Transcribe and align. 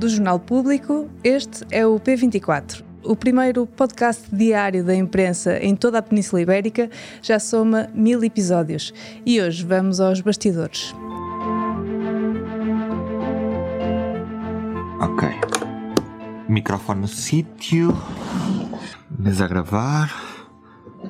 do 0.00 0.08
Jornal 0.08 0.40
Público, 0.40 1.10
este 1.22 1.62
é 1.70 1.86
o 1.86 2.00
P24. 2.00 2.82
O 3.04 3.14
primeiro 3.14 3.66
podcast 3.66 4.34
diário 4.34 4.82
da 4.82 4.94
imprensa 4.94 5.58
em 5.58 5.76
toda 5.76 5.98
a 5.98 6.02
Península 6.02 6.40
Ibérica 6.40 6.88
já 7.20 7.38
soma 7.38 7.90
mil 7.94 8.24
episódios 8.24 8.94
e 9.26 9.38
hoje 9.42 9.62
vamos 9.62 10.00
aos 10.00 10.22
bastidores. 10.22 10.94
Ok. 15.00 15.28
Microfone 16.48 17.02
no 17.02 17.08
sítio. 17.08 17.94
Mesa 19.18 19.44
a 19.44 19.48
gravar. 19.48 20.10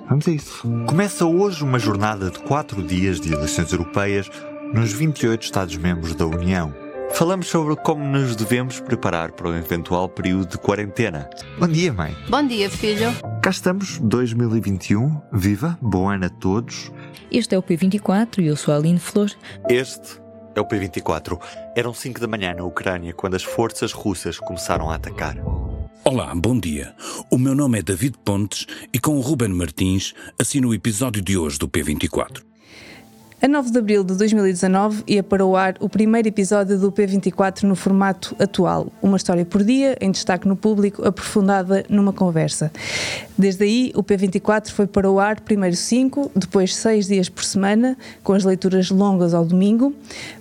Vamos 0.09 0.27
a 0.27 0.33
isso. 0.33 0.69
Começa 0.89 1.25
hoje 1.25 1.63
uma 1.63 1.79
jornada 1.79 2.29
de 2.29 2.41
quatro 2.41 2.83
dias 2.83 3.21
de 3.21 3.33
eleições 3.33 3.71
europeias 3.71 4.29
nos 4.75 4.93
28 4.93 5.45
Estados-membros 5.45 6.17
da 6.17 6.27
União. 6.27 6.90
Falamos 7.15 7.49
sobre 7.49 7.77
como 7.77 8.05
nos 8.05 8.35
devemos 8.35 8.81
preparar 8.81 9.33
para 9.33 9.49
o 9.49 9.55
eventual 9.55 10.09
período 10.09 10.47
de 10.47 10.59
quarentena. 10.59 11.29
Bom 11.59 11.69
dia, 11.69 11.93
mãe. 11.93 12.17
Bom 12.29 12.47
dia, 12.47 12.71
filho. 12.71 13.09
Cá 13.43 13.51
estamos, 13.51 13.99
2021. 13.99 15.21
Viva, 15.33 15.79
bom 15.83 16.09
ano 16.09 16.27
a 16.27 16.29
todos. 16.31 16.91
Este 17.31 17.55
é 17.55 17.59
o 17.59 17.63
P24 17.63 18.39
e 18.39 18.47
eu 18.47 18.57
sou 18.57 18.73
a 18.73 18.79
Aline 18.79 18.99
Flor. 18.99 19.31
Este 19.69 20.21
é 20.55 20.61
o 20.61 20.65
P24. 20.67 21.39
Eram 21.77 21.93
5 21.93 22.21
da 22.21 22.27
manhã 22.27 22.55
na 22.55 22.65
Ucrânia 22.65 23.13
quando 23.13 23.35
as 23.35 23.43
forças 23.43 23.93
russas 23.93 24.39
começaram 24.39 24.91
a 24.91 24.95
atacar. 24.95 25.37
Olá, 26.03 26.35
bom 26.35 26.59
dia. 26.59 26.95
O 27.31 27.37
meu 27.37 27.55
nome 27.55 27.79
é 27.79 27.83
David 27.83 28.17
Pontes 28.25 28.67
e 28.93 28.99
com 28.99 29.17
o 29.17 29.21
Ruben 29.21 29.51
Martins 29.51 30.15
assino 30.39 30.69
o 30.69 30.75
episódio 30.75 31.21
de 31.21 31.37
hoje 31.37 31.59
do 31.59 31.69
P24. 31.69 32.50
A 33.43 33.49
9 33.49 33.71
de 33.71 33.79
abril 33.79 34.05
de 34.05 34.15
2019 34.17 35.03
ia 35.07 35.23
para 35.23 35.47
o 35.47 35.57
ar 35.57 35.75
o 35.81 35.89
primeiro 35.89 36.29
episódio 36.29 36.79
do 36.79 36.93
P24 36.93 37.63
no 37.63 37.75
formato 37.75 38.37
atual, 38.39 38.93
uma 39.01 39.17
história 39.17 39.47
por 39.47 39.65
dia, 39.65 39.97
em 39.99 40.11
destaque 40.11 40.47
no 40.47 40.55
público, 40.55 41.03
aprofundada 41.09 41.83
numa 41.89 42.13
conversa. 42.13 42.71
Desde 43.39 43.65
aí, 43.65 43.93
o 43.95 44.05
P24 44.05 44.69
foi 44.69 44.87
para 44.87 45.11
o 45.11 45.19
ar 45.19 45.41
primeiro 45.41 45.75
cinco, 45.75 46.31
depois 46.37 46.77
seis 46.77 47.07
dias 47.07 47.31
por 47.31 47.43
semana, 47.43 47.97
com 48.23 48.35
as 48.35 48.45
leituras 48.45 48.91
longas 48.91 49.33
ao 49.33 49.47
domingo. 49.47 49.95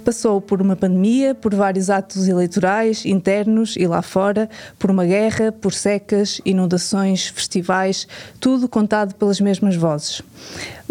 Passou 0.04 0.42
por 0.42 0.62
uma 0.62 0.76
pandemia, 0.76 1.34
por 1.34 1.56
vários 1.56 1.90
atos 1.90 2.28
eleitorais 2.28 3.06
internos 3.06 3.78
e 3.78 3.88
lá 3.88 4.02
fora, 4.02 4.50
por 4.78 4.92
uma 4.92 5.06
guerra, 5.06 5.54
por 5.54 5.72
secas, 5.72 6.42
inundações, 6.44 7.28
festivais, 7.28 8.06
tudo 8.42 8.68
contado 8.68 9.16
pelas 9.16 9.40
mesmas 9.40 9.78
vozes. 9.78 10.22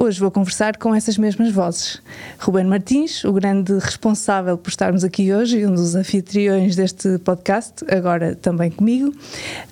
Hoje 0.00 0.20
vou 0.20 0.30
conversar 0.30 0.76
com 0.76 0.94
essas 0.94 1.18
mesmas 1.18 1.50
vozes. 1.50 2.00
Ruben 2.38 2.66
Martins, 2.66 3.24
o 3.24 3.32
grande 3.32 3.72
responsável 3.80 4.56
por 4.56 4.68
estarmos 4.68 5.02
aqui 5.02 5.34
hoje 5.34 5.58
e 5.58 5.66
um 5.66 5.74
dos 5.74 5.96
anfitriões 5.96 6.76
deste 6.76 7.18
podcast, 7.18 7.84
agora 7.90 8.36
também 8.36 8.70
comigo. 8.70 9.12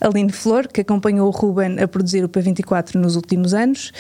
Aline 0.01 0.33
Flor, 0.33 0.67
que 0.67 0.81
acompanhou 0.81 1.29
o 1.29 1.31
Ruben 1.31 1.79
a 1.81 1.87
produzir 1.87 2.25
o 2.25 2.29
P24 2.29 2.97
nos 2.97 3.15
últimos 3.15 3.55
anos. 3.55 3.93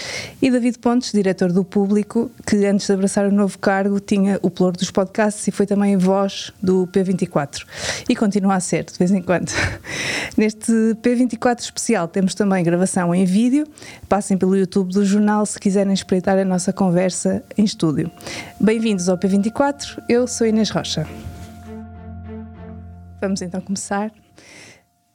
E 0.42 0.50
David 0.50 0.80
Pontes, 0.80 1.12
diretor 1.12 1.52
do 1.52 1.62
Público, 1.62 2.28
que 2.44 2.56
antes 2.66 2.88
de 2.88 2.92
abraçar 2.92 3.26
o 3.26 3.32
novo 3.32 3.56
cargo 3.60 4.00
tinha 4.00 4.40
o 4.42 4.50
ploro 4.50 4.76
dos 4.76 4.90
podcasts 4.90 5.46
e 5.46 5.52
foi 5.52 5.64
também 5.64 5.96
voz 5.96 6.52
do 6.60 6.88
P24. 6.88 7.64
E 8.08 8.16
continua 8.16 8.56
a 8.56 8.60
ser, 8.60 8.82
de 8.82 8.98
vez 8.98 9.12
em 9.12 9.22
quando. 9.22 9.52
Neste 10.36 10.72
P24 11.00 11.60
especial 11.60 12.08
temos 12.08 12.34
também 12.34 12.64
gravação 12.64 13.14
em 13.14 13.24
vídeo. 13.24 13.64
Passem 14.08 14.36
pelo 14.36 14.56
YouTube 14.56 14.92
do 14.92 15.04
jornal 15.04 15.46
se 15.46 15.60
quiserem 15.60 15.94
espreitar 16.16 16.38
a 16.38 16.44
nossa 16.44 16.72
conversa 16.72 17.44
em 17.58 17.64
estúdio. 17.64 18.10
Bem-vindos 18.58 19.06
ao 19.08 19.18
P24, 19.18 20.02
eu 20.08 20.26
sou 20.26 20.46
Inês 20.46 20.70
Rocha. 20.70 21.06
Vamos 23.20 23.42
então 23.42 23.60
começar. 23.60 24.10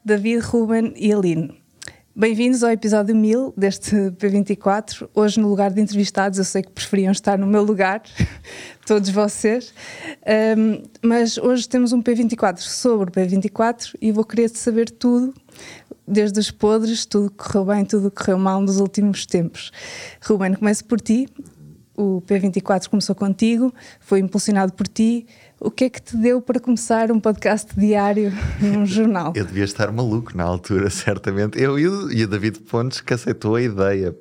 David, 0.05 0.41
Ruben 0.45 0.93
e 0.95 1.11
Aline. 1.11 1.59
Bem-vindos 2.15 2.63
ao 2.63 2.69
episódio 2.69 3.15
1000 3.15 3.53
deste 3.57 3.95
P24. 4.11 5.09
Hoje, 5.15 5.39
no 5.39 5.47
lugar 5.47 5.71
de 5.71 5.81
entrevistados, 5.81 6.37
eu 6.37 6.45
sei 6.45 6.61
que 6.61 6.71
preferiam 6.71 7.11
estar 7.11 7.37
no 7.37 7.47
meu 7.47 7.63
lugar, 7.63 8.03
todos 8.85 9.09
vocês, 9.09 9.73
um, 10.57 10.83
mas 11.01 11.37
hoje 11.37 11.67
temos 11.67 11.93
um 11.93 12.03
P24 12.03 12.59
sobre 12.59 13.09
o 13.09 13.11
P24 13.11 13.95
e 13.99 14.11
vou 14.11 14.23
querer 14.23 14.49
saber 14.49 14.91
tudo, 14.91 15.33
desde 16.11 16.39
os 16.39 16.51
podres, 16.51 17.05
tudo 17.05 17.31
correu 17.31 17.65
bem, 17.65 17.85
tudo 17.85 18.11
correu 18.11 18.37
mal 18.37 18.61
nos 18.61 18.79
últimos 18.79 19.25
tempos. 19.25 19.71
Ruben, 20.21 20.53
começo 20.53 20.85
por 20.85 20.99
ti 20.99 21.27
o 22.01 22.21
P24 22.21 22.89
começou 22.89 23.13
contigo, 23.13 23.71
foi 23.99 24.19
impulsionado 24.19 24.73
por 24.73 24.87
ti. 24.87 25.27
O 25.59 25.69
que 25.69 25.83
é 25.83 25.89
que 25.89 26.01
te 26.01 26.17
deu 26.17 26.41
para 26.41 26.59
começar 26.59 27.11
um 27.11 27.19
podcast 27.19 27.79
diário 27.79 28.33
num 28.59 28.83
jornal? 28.83 29.33
Eu 29.35 29.45
devia 29.45 29.63
estar 29.63 29.91
maluco 29.91 30.35
na 30.35 30.43
altura, 30.43 30.89
certamente. 30.91 31.61
Eu 31.61 31.77
e 31.77 31.87
o 31.87 32.27
David 32.27 32.61
Pontes 32.61 33.01
que 33.01 33.13
aceitou 33.13 33.55
a 33.55 33.61
ideia. 33.61 34.15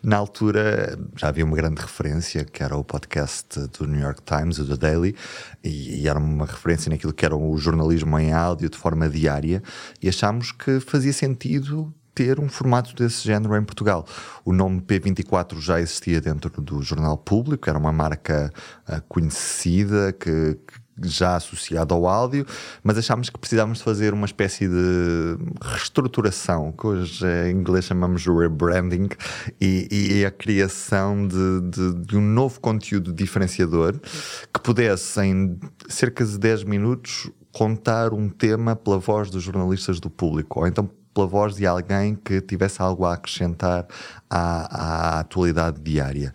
Na 0.00 0.16
altura 0.16 0.96
já 1.16 1.28
havia 1.28 1.44
uma 1.44 1.56
grande 1.56 1.80
referência, 1.80 2.44
que 2.44 2.62
era 2.62 2.76
o 2.76 2.84
podcast 2.84 3.58
do 3.76 3.88
New 3.88 4.00
York 4.00 4.22
Times, 4.22 4.60
o 4.60 4.68
The 4.68 4.76
Daily, 4.76 5.16
e, 5.64 6.02
e 6.02 6.08
era 6.08 6.18
uma 6.18 6.46
referência 6.46 6.88
naquilo 6.88 7.12
que 7.12 7.26
era 7.26 7.34
o 7.34 7.56
jornalismo 7.58 8.16
em 8.16 8.32
áudio 8.32 8.70
de 8.70 8.78
forma 8.78 9.08
diária, 9.08 9.60
e 10.00 10.08
achámos 10.08 10.52
que 10.52 10.78
fazia 10.78 11.12
sentido 11.12 11.92
ter 12.14 12.38
um 12.38 12.48
formato 12.48 12.94
desse 12.94 13.24
género 13.24 13.56
em 13.56 13.64
Portugal. 13.64 14.06
O 14.44 14.52
nome 14.52 14.80
P24 14.80 15.60
já 15.60 15.80
existia 15.80 16.20
dentro 16.20 16.50
do 16.62 16.82
jornal 16.82 17.18
público, 17.18 17.68
era 17.68 17.78
uma 17.78 17.92
marca 17.92 18.52
uh, 18.88 19.02
conhecida 19.08 20.12
que, 20.12 20.56
que 20.66 20.84
já 21.02 21.36
associado 21.36 21.92
ao 21.94 22.06
áudio, 22.06 22.46
mas 22.82 22.96
achámos 22.96 23.28
que 23.28 23.38
precisávamos 23.38 23.78
de 23.78 23.84
fazer 23.84 24.14
uma 24.14 24.26
espécie 24.26 24.68
de 24.68 25.36
reestruturação, 25.60 26.72
que 26.72 26.86
hoje 26.86 27.26
em 27.26 27.50
inglês 27.50 27.86
chamamos 27.86 28.22
de 28.22 28.30
rebranding, 28.30 29.08
e, 29.60 29.88
e, 29.90 30.24
a 30.24 30.30
criação 30.30 31.26
de, 31.26 31.60
de, 31.62 31.94
de, 32.06 32.16
um 32.16 32.22
novo 32.22 32.60
conteúdo 32.60 33.12
diferenciador 33.12 33.98
que 34.52 34.60
pudesse, 34.62 35.20
em 35.20 35.58
cerca 35.88 36.24
de 36.24 36.38
10 36.38 36.64
minutos, 36.64 37.30
contar 37.52 38.12
um 38.12 38.28
tema 38.28 38.76
pela 38.76 38.98
voz 38.98 39.30
dos 39.30 39.42
jornalistas 39.42 40.00
do 40.00 40.10
público, 40.10 40.60
ou 40.60 40.66
então 40.66 40.88
pela 41.14 41.26
voz 41.26 41.54
de 41.54 41.66
alguém 41.66 42.14
que 42.16 42.40
tivesse 42.40 42.82
algo 42.82 43.04
a 43.04 43.14
acrescentar 43.14 43.86
à, 44.28 45.16
à 45.16 45.20
atualidade 45.20 45.80
diária. 45.80 46.34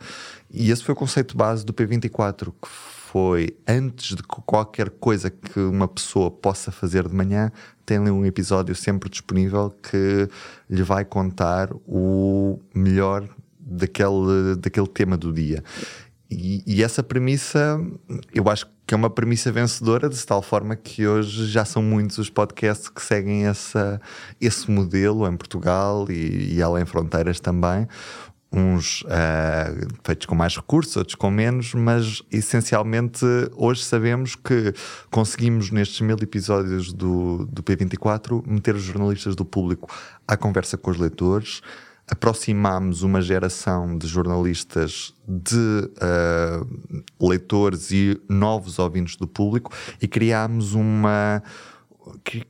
E 0.49 0.71
esse 0.71 0.83
foi 0.83 0.93
o 0.93 0.95
conceito 0.95 1.37
base 1.37 1.65
do 1.65 1.73
P24, 1.73 2.53
que 2.61 2.67
foi 3.11 3.57
antes 3.67 4.15
de 4.15 4.23
qualquer 4.23 4.89
coisa 4.91 5.29
que 5.29 5.59
uma 5.59 5.87
pessoa 5.87 6.29
possa 6.29 6.71
fazer 6.71 7.07
de 7.07 7.15
manhã, 7.15 7.51
tem 7.85 7.97
ali 7.97 8.11
um 8.11 8.25
episódio 8.25 8.75
sempre 8.75 9.09
disponível 9.09 9.71
que 9.81 10.27
lhe 10.69 10.83
vai 10.83 11.03
contar 11.03 11.69
o 11.87 12.59
melhor 12.73 13.27
daquele, 13.59 14.55
daquele 14.57 14.87
tema 14.87 15.17
do 15.17 15.33
dia. 15.33 15.63
E, 16.29 16.63
e, 16.67 16.83
essa 16.83 17.01
premissa, 17.01 17.81
eu 18.31 18.47
acho 18.47 18.67
que 18.67 18.71
é 18.93 18.97
uma 18.97 19.09
premissa 19.09 19.51
vencedora, 19.51 20.09
de 20.09 20.25
tal 20.25 20.41
forma 20.41 20.75
que 20.75 21.07
hoje 21.07 21.47
já 21.47 21.65
são 21.65 21.81
muitos 21.81 22.17
os 22.17 22.29
podcasts 22.29 22.89
que 22.89 23.01
seguem 23.01 23.45
essa, 23.45 24.01
esse 24.39 24.69
modelo 24.69 25.27
em 25.27 25.35
Portugal 25.35 26.05
e, 26.09 26.55
e 26.55 26.61
além 26.61 26.85
fronteiras 26.85 27.39
também. 27.39 27.87
Uns 28.51 29.03
uh, 29.03 29.87
feitos 30.03 30.25
com 30.25 30.33
mais 30.33 30.55
recursos, 30.55 30.97
outros 30.97 31.13
com 31.15 31.29
menos, 31.29 31.73
mas 31.75 32.23
essencialmente 32.31 33.23
hoje 33.55 33.83
sabemos 33.83 34.35
que 34.35 34.73
conseguimos 35.11 35.69
nestes 35.69 36.01
mil 36.01 36.17
episódios 36.19 36.91
do, 36.91 37.45
do 37.45 37.61
P24 37.61 38.43
meter 38.47 38.73
os 38.73 38.81
jornalistas 38.81 39.35
do 39.35 39.45
público 39.45 39.87
à 40.27 40.35
conversa 40.35 40.77
com 40.77 40.89
os 40.89 40.97
leitores 40.97 41.61
aproximámos 42.11 43.03
uma 43.03 43.21
geração 43.21 43.97
de 43.97 44.07
jornalistas 44.07 45.13
de 45.27 45.55
uh, 45.55 47.27
leitores 47.27 47.91
e 47.91 48.19
novos 48.27 48.79
ouvintes 48.79 49.15
do 49.15 49.27
público 49.27 49.71
e 50.01 50.07
criámos 50.07 50.73
uma 50.73 51.43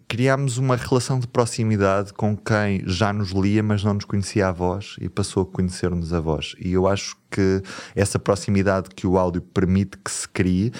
criámos 0.07 0.57
uma 0.57 0.77
relação 0.77 1.19
de 1.19 1.27
proximidade 1.27 2.13
com 2.13 2.37
quem 2.37 2.81
já 2.85 3.11
nos 3.11 3.31
lia, 3.31 3.61
mas 3.61 3.83
não 3.83 3.93
nos 3.93 4.05
conhecia 4.05 4.47
a 4.47 4.51
voz 4.53 4.95
e 5.01 5.09
passou 5.09 5.43
a 5.43 5.45
conhecer-nos 5.45 6.13
a 6.13 6.21
voz. 6.21 6.55
E 6.59 6.71
eu 6.71 6.87
acho 6.87 7.17
que 7.29 7.61
essa 7.93 8.17
proximidade 8.17 8.89
que 8.95 9.05
o 9.05 9.17
áudio 9.17 9.41
permite 9.41 9.97
que 9.97 10.09
se 10.09 10.29
crie 10.29 10.71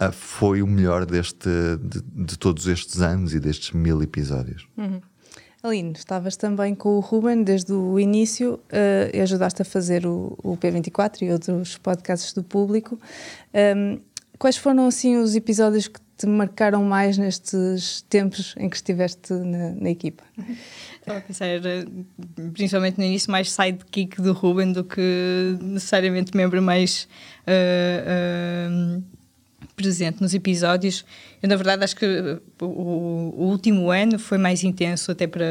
uh, 0.00 0.10
foi 0.10 0.62
o 0.62 0.66
melhor 0.66 1.04
deste, 1.04 1.48
de, 1.78 2.00
de, 2.24 2.38
todos 2.38 2.66
estes 2.66 3.02
anos 3.02 3.34
e 3.34 3.40
destes 3.40 3.72
mil 3.72 4.02
episódios. 4.02 4.66
Uhum. 4.78 5.02
Aline, 5.62 5.92
estavas 5.92 6.36
também 6.36 6.74
com 6.74 6.96
o 6.96 7.00
Ruben 7.00 7.44
desde 7.44 7.72
o 7.72 7.98
início 7.98 8.54
uh, 8.54 9.16
e 9.16 9.20
ajudaste 9.20 9.62
a 9.62 9.64
fazer 9.64 10.04
o, 10.04 10.36
o, 10.42 10.56
P24 10.56 11.22
e 11.22 11.30
outros 11.30 11.78
podcasts 11.78 12.32
do 12.32 12.42
público. 12.42 12.98
Um, 13.76 14.00
quais 14.40 14.56
foram 14.56 14.88
assim 14.88 15.18
os 15.18 15.36
episódios 15.36 15.86
que 15.86 16.00
te 16.16 16.26
marcaram 16.26 16.82
mais 16.82 17.16
nestes 17.16 18.02
tempos 18.08 18.56
em 18.58 18.68
que 18.68 18.74
estiveste 18.74 19.32
na, 19.32 19.70
na 19.70 19.90
equipa? 19.90 20.24
Estava 20.98 21.18
a 21.18 21.22
pensar, 21.22 21.46
principalmente 22.52 22.98
no 22.98 23.04
início, 23.04 23.30
mais 23.30 23.52
sidekick 23.52 24.20
do 24.20 24.32
Ruben 24.32 24.72
do 24.72 24.82
que 24.82 25.56
necessariamente 25.60 26.36
membro 26.36 26.60
mais. 26.60 27.08
Uh, 27.46 28.98
uh, 28.98 29.21
presente 29.74 30.20
nos 30.20 30.34
episódios. 30.34 31.04
Eu, 31.42 31.48
na 31.48 31.56
verdade, 31.56 31.84
acho 31.84 31.96
que 31.96 32.06
o, 32.60 32.66
o 32.66 33.44
último 33.50 33.90
ano 33.90 34.18
foi 34.18 34.38
mais 34.38 34.62
intenso 34.62 35.10
até 35.10 35.26
para, 35.26 35.46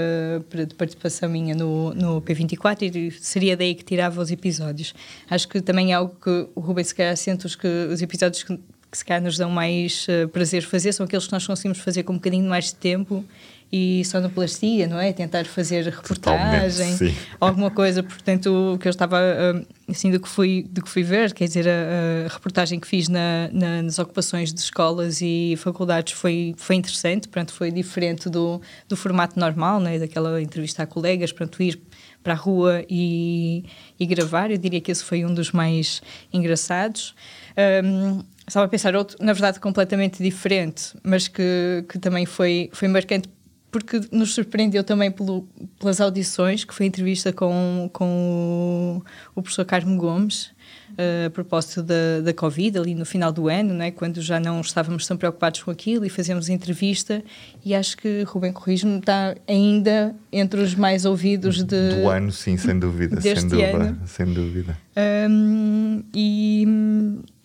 para 0.49 0.67
participação 0.77 1.29
minha 1.29 1.55
no, 1.55 1.93
no 1.93 2.21
P24 2.21 2.95
e 2.95 3.11
seria 3.11 3.57
daí 3.57 3.75
que 3.75 3.83
tirava 3.83 4.21
os 4.21 4.31
episódios. 4.31 4.93
Acho 5.29 5.47
que 5.47 5.61
também 5.61 5.91
é 5.91 5.95
algo 5.95 6.15
que 6.21 6.47
o 6.55 6.59
Rubens 6.59 6.87
se 6.87 6.95
calhar 6.95 7.15
sente 7.17 7.45
os, 7.45 7.55
que, 7.55 7.67
os 7.67 8.01
episódios 8.01 8.43
que, 8.43 8.57
que 8.57 8.97
se 8.97 9.05
calhar 9.05 9.21
nos 9.21 9.37
dão 9.37 9.49
mais 9.49 10.07
uh, 10.07 10.27
prazer 10.29 10.63
fazer 10.63 10.93
são 10.93 11.05
aqueles 11.05 11.25
que 11.25 11.33
nós 11.33 11.45
conseguimos 11.45 11.79
fazer 11.79 12.03
com 12.03 12.13
um 12.13 12.17
bocadinho 12.17 12.47
mais 12.49 12.65
de 12.65 12.75
tempo 12.75 13.25
e 13.71 14.03
sonoplastia, 14.03 14.85
não 14.87 14.99
é? 14.99 15.13
Tentar 15.13 15.45
fazer 15.45 15.85
reportagem, 15.85 16.97
alguma 17.39 17.71
coisa. 17.71 18.03
Portanto, 18.03 18.73
o 18.73 18.77
que 18.77 18.87
eu 18.87 18.89
estava, 18.89 19.17
assim, 19.89 20.11
do 20.11 20.19
que 20.19 20.27
fui, 20.27 20.67
do 20.69 20.83
que 20.83 20.89
fui 20.89 21.03
ver, 21.03 21.33
quer 21.33 21.45
dizer, 21.45 21.67
a, 21.69 22.25
a 22.25 22.33
reportagem 22.33 22.79
que 22.79 22.87
fiz 22.87 23.07
na, 23.07 23.49
na, 23.53 23.81
nas 23.81 23.97
ocupações 23.97 24.53
de 24.53 24.59
escolas 24.59 25.21
e 25.21 25.55
faculdades 25.57 26.13
foi, 26.13 26.53
foi 26.57 26.75
interessante, 26.75 27.29
portanto, 27.29 27.53
foi 27.53 27.71
diferente 27.71 28.29
do, 28.29 28.61
do 28.89 28.97
formato 28.97 29.39
normal, 29.39 29.79
né? 29.79 29.97
daquela 29.97 30.41
entrevista 30.41 30.83
a 30.83 30.85
colegas, 30.85 31.31
portanto, 31.31 31.63
ir 31.63 31.81
para 32.21 32.33
a 32.33 32.35
rua 32.35 32.83
e, 32.89 33.63
e 33.99 34.05
gravar. 34.05 34.51
Eu 34.51 34.57
diria 34.57 34.81
que 34.81 34.91
esse 34.91 35.03
foi 35.03 35.25
um 35.25 35.33
dos 35.33 35.51
mais 35.51 36.01
engraçados. 36.33 37.15
Um, 37.83 38.21
estava 38.47 38.65
a 38.65 38.69
pensar 38.69 38.95
outro, 38.95 39.17
na 39.19 39.33
verdade, 39.33 39.59
completamente 39.59 40.21
diferente, 40.21 40.93
mas 41.03 41.27
que, 41.27 41.85
que 41.87 41.97
também 41.97 42.25
foi, 42.25 42.69
foi 42.73 42.87
marcante 42.87 43.29
porque 43.71 44.01
nos 44.11 44.33
surpreendeu 44.33 44.83
também 44.83 45.09
pelo, 45.09 45.47
pelas 45.79 46.01
audições, 46.01 46.65
que 46.65 46.73
foi 46.73 46.85
a 46.85 46.87
entrevista 46.87 47.31
com, 47.31 47.89
com 47.93 49.01
o, 49.33 49.39
o 49.39 49.41
professor 49.41 49.63
Carmo 49.63 49.95
Gomes, 49.97 50.47
uh, 50.91 51.27
a 51.27 51.29
propósito 51.29 51.81
da, 51.81 52.19
da 52.21 52.33
Covid, 52.33 52.77
ali 52.77 52.93
no 52.93 53.05
final 53.05 53.31
do 53.31 53.47
ano, 53.47 53.73
né, 53.73 53.89
quando 53.89 54.21
já 54.21 54.41
não 54.41 54.59
estávamos 54.59 55.07
tão 55.07 55.15
preocupados 55.15 55.63
com 55.63 55.71
aquilo, 55.71 56.05
e 56.05 56.09
fazemos 56.09 56.49
entrevista, 56.49 57.23
e 57.63 57.73
acho 57.73 57.95
que 57.95 58.23
Rubem 58.23 58.51
Corrijo 58.51 58.89
está 58.97 59.35
ainda 59.47 60.13
entre 60.33 60.59
os 60.59 60.75
mais 60.75 61.05
ouvidos 61.05 61.63
de, 61.63 62.01
do 62.01 62.09
ano, 62.09 62.29
sim, 62.29 62.57
sem 62.57 62.77
dúvida, 62.77 63.21
sem 63.21 63.47
dúvida, 63.47 63.77
ano. 63.77 64.01
sem 64.05 64.25
dúvida. 64.25 64.77
Um, 65.29 66.03
e, 66.13 66.67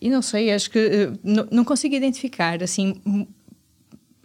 e 0.01 0.09
não 0.09 0.21
sei, 0.21 0.51
acho 0.51 0.69
que 0.69 0.77
uh, 0.77 1.19
não, 1.23 1.47
não 1.49 1.63
consigo 1.63 1.95
identificar 1.95 2.61
assim 2.61 3.01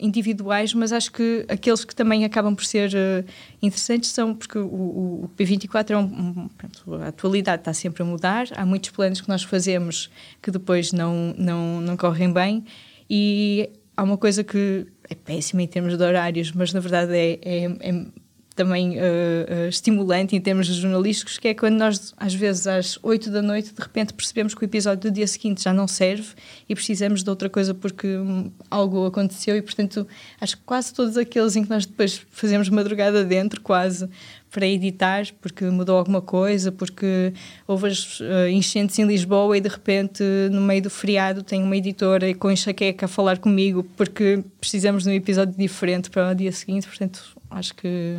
individuais, 0.03 0.75
mas 0.75 0.93
acho 0.93 1.13
que 1.13 1.47
aqueles 1.49 1.85
que 1.85 1.95
também 1.95 2.25
acabam 2.25 2.55
por 2.55 2.65
ser 2.65 2.91
uh, 2.91 3.25
interessantes 3.63 4.11
são 4.11 4.35
porque 4.35 4.59
o, 4.59 4.65
o, 4.65 5.31
P24 5.39 5.91
é 5.91 5.97
um, 5.97 6.01
um 6.03 6.49
pronto, 6.49 6.95
a 7.03 7.09
atualidade 7.09 7.61
está 7.61 7.73
sempre 7.73 8.03
a 8.03 8.07
mudar, 8.07 8.49
há 8.57 8.67
muitos 8.67 8.91
planos 8.91 9.21
que 9.21 9.29
nós 9.29 9.43
fazemos 9.43 10.11
que 10.43 10.51
depois 10.51 10.93
não, 10.93 11.35
não, 11.39 11.81
não 11.81 11.97
correm 11.97 12.33
bem. 12.33 12.65
E 13.09 13.71
há 13.97 14.03
uma 14.03 14.17
coisa 14.17 14.43
que 14.43 14.87
é 15.09 15.15
péssima 15.15 15.63
em 15.63 15.67
termos 15.67 15.97
de 15.97 16.03
horários, 16.03 16.53
mas 16.53 16.73
na 16.73 16.81
verdade 16.81 17.15
é, 17.15 17.39
é, 17.43 17.65
é 17.91 18.07
também 18.55 18.99
uh, 18.99 19.69
estimulante 19.69 20.37
em 20.37 20.41
termos 20.41 20.67
jornalísticos, 20.67 21.39
que 21.39 21.49
é 21.49 21.55
quando 21.55 21.77
nós, 21.77 22.15
às 22.17 22.35
vezes, 22.35 22.67
às 22.67 22.99
8 23.03 23.31
da 23.31 23.43
noite, 23.43 23.73
de 23.73 23.81
repente 23.81 24.13
percebemos 24.13 24.55
que 24.55 24.63
o 24.63 24.67
episódio 24.67 25.11
do 25.11 25.15
dia 25.15 25.27
seguinte 25.27 25.63
já 25.63 25.73
não 25.73 25.89
serve 25.89 26.29
e 26.69 26.75
precisamos 26.75 27.23
de 27.23 27.31
outra 27.31 27.49
coisa 27.49 27.75
porque 27.75 28.07
hum, 28.07 28.51
algo 28.71 29.07
aconteceu 29.07 29.57
e, 29.57 29.63
portanto, 29.63 30.07
acho 30.41 30.57
que 30.57 30.63
quase 30.65 30.93
todos 30.93 31.17
aqueles 31.17 31.57
em 31.57 31.65
que 31.65 31.71
nós 31.71 31.87
depois 31.87 32.25
fazemos 32.31 32.69
madrugada 32.69 33.25
dentro, 33.25 33.61
quase, 33.61 34.09
para 34.53 34.67
editar, 34.67 35.25
porque 35.41 35.65
mudou 35.65 35.97
alguma 35.97 36.21
coisa, 36.21 36.71
porque 36.71 37.33
houve 37.67 37.89
as 37.89 38.21
uh, 38.21 38.49
enchentes 38.51 38.99
em 38.99 39.07
Lisboa 39.07 39.57
e 39.57 39.61
de 39.63 39.69
repente, 39.69 40.23
no 40.51 40.61
meio 40.61 40.83
do 40.83 40.91
feriado, 40.91 41.43
tem 41.43 41.63
uma 41.63 41.77
editora 41.77 42.35
com 42.35 42.51
enxaqueca 42.51 43.07
a 43.07 43.09
falar 43.09 43.39
comigo 43.39 43.83
porque 43.97 44.45
precisamos 44.61 45.05
de 45.05 45.11
um 45.11 45.13
episódio 45.13 45.55
diferente 45.57 46.11
para 46.11 46.31
o 46.31 46.35
dia 46.35 46.53
seguinte, 46.53 46.87
portanto, 46.87 47.35
acho 47.51 47.75
que 47.75 48.19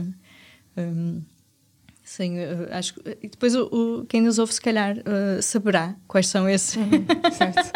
um, 0.77 1.21
sim, 2.03 2.37
acho 2.71 2.95
e 3.21 3.27
depois 3.27 3.55
o, 3.55 3.65
o, 3.65 4.05
quem 4.05 4.21
nos 4.21 4.39
ouve 4.39 4.53
se 4.53 4.61
calhar 4.61 4.97
uh, 4.97 5.41
saberá 5.41 5.95
quais 6.07 6.27
são 6.27 6.47
esses. 6.47 6.73
certo. 7.37 7.71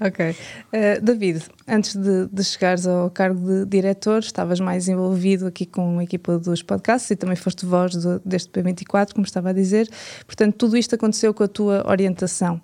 ok. 0.00 0.30
Uh, 0.30 1.00
David, 1.02 1.44
antes 1.66 1.96
de, 1.96 2.26
de, 2.26 2.44
chegares 2.44 2.86
ao 2.86 3.10
cargo 3.10 3.40
de 3.40 3.66
diretor, 3.66 4.20
estavas 4.20 4.60
mais 4.60 4.88
envolvido 4.88 5.46
aqui 5.46 5.66
com 5.66 5.98
a 5.98 6.04
equipa 6.04 6.38
dos 6.38 6.62
podcasts 6.62 7.10
e 7.10 7.16
também 7.16 7.36
foste 7.36 7.64
voz 7.64 7.94
do, 7.94 8.20
deste 8.24 8.50
P24, 8.50 9.12
como 9.12 9.24
estava 9.24 9.50
a 9.50 9.52
dizer. 9.52 9.88
Portanto, 10.26 10.54
tudo 10.56 10.76
isto 10.76 10.94
aconteceu 10.94 11.32
com 11.32 11.44
a 11.44 11.48
tua 11.48 11.88
orientação. 11.88 12.60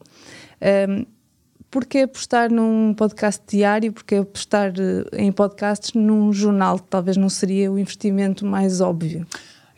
Um, 0.88 1.06
Porquê 1.70 1.98
apostar 1.98 2.50
num 2.52 2.92
podcast 2.92 3.40
diário? 3.46 3.92
Porquê 3.92 4.16
apostar 4.16 4.72
eh, 4.76 5.22
em 5.22 5.30
podcasts 5.30 5.92
num 5.92 6.32
jornal 6.32 6.80
que 6.80 6.88
talvez 6.88 7.16
não 7.16 7.28
seria 7.28 7.70
o 7.70 7.78
investimento 7.78 8.44
mais 8.44 8.80
óbvio? 8.80 9.24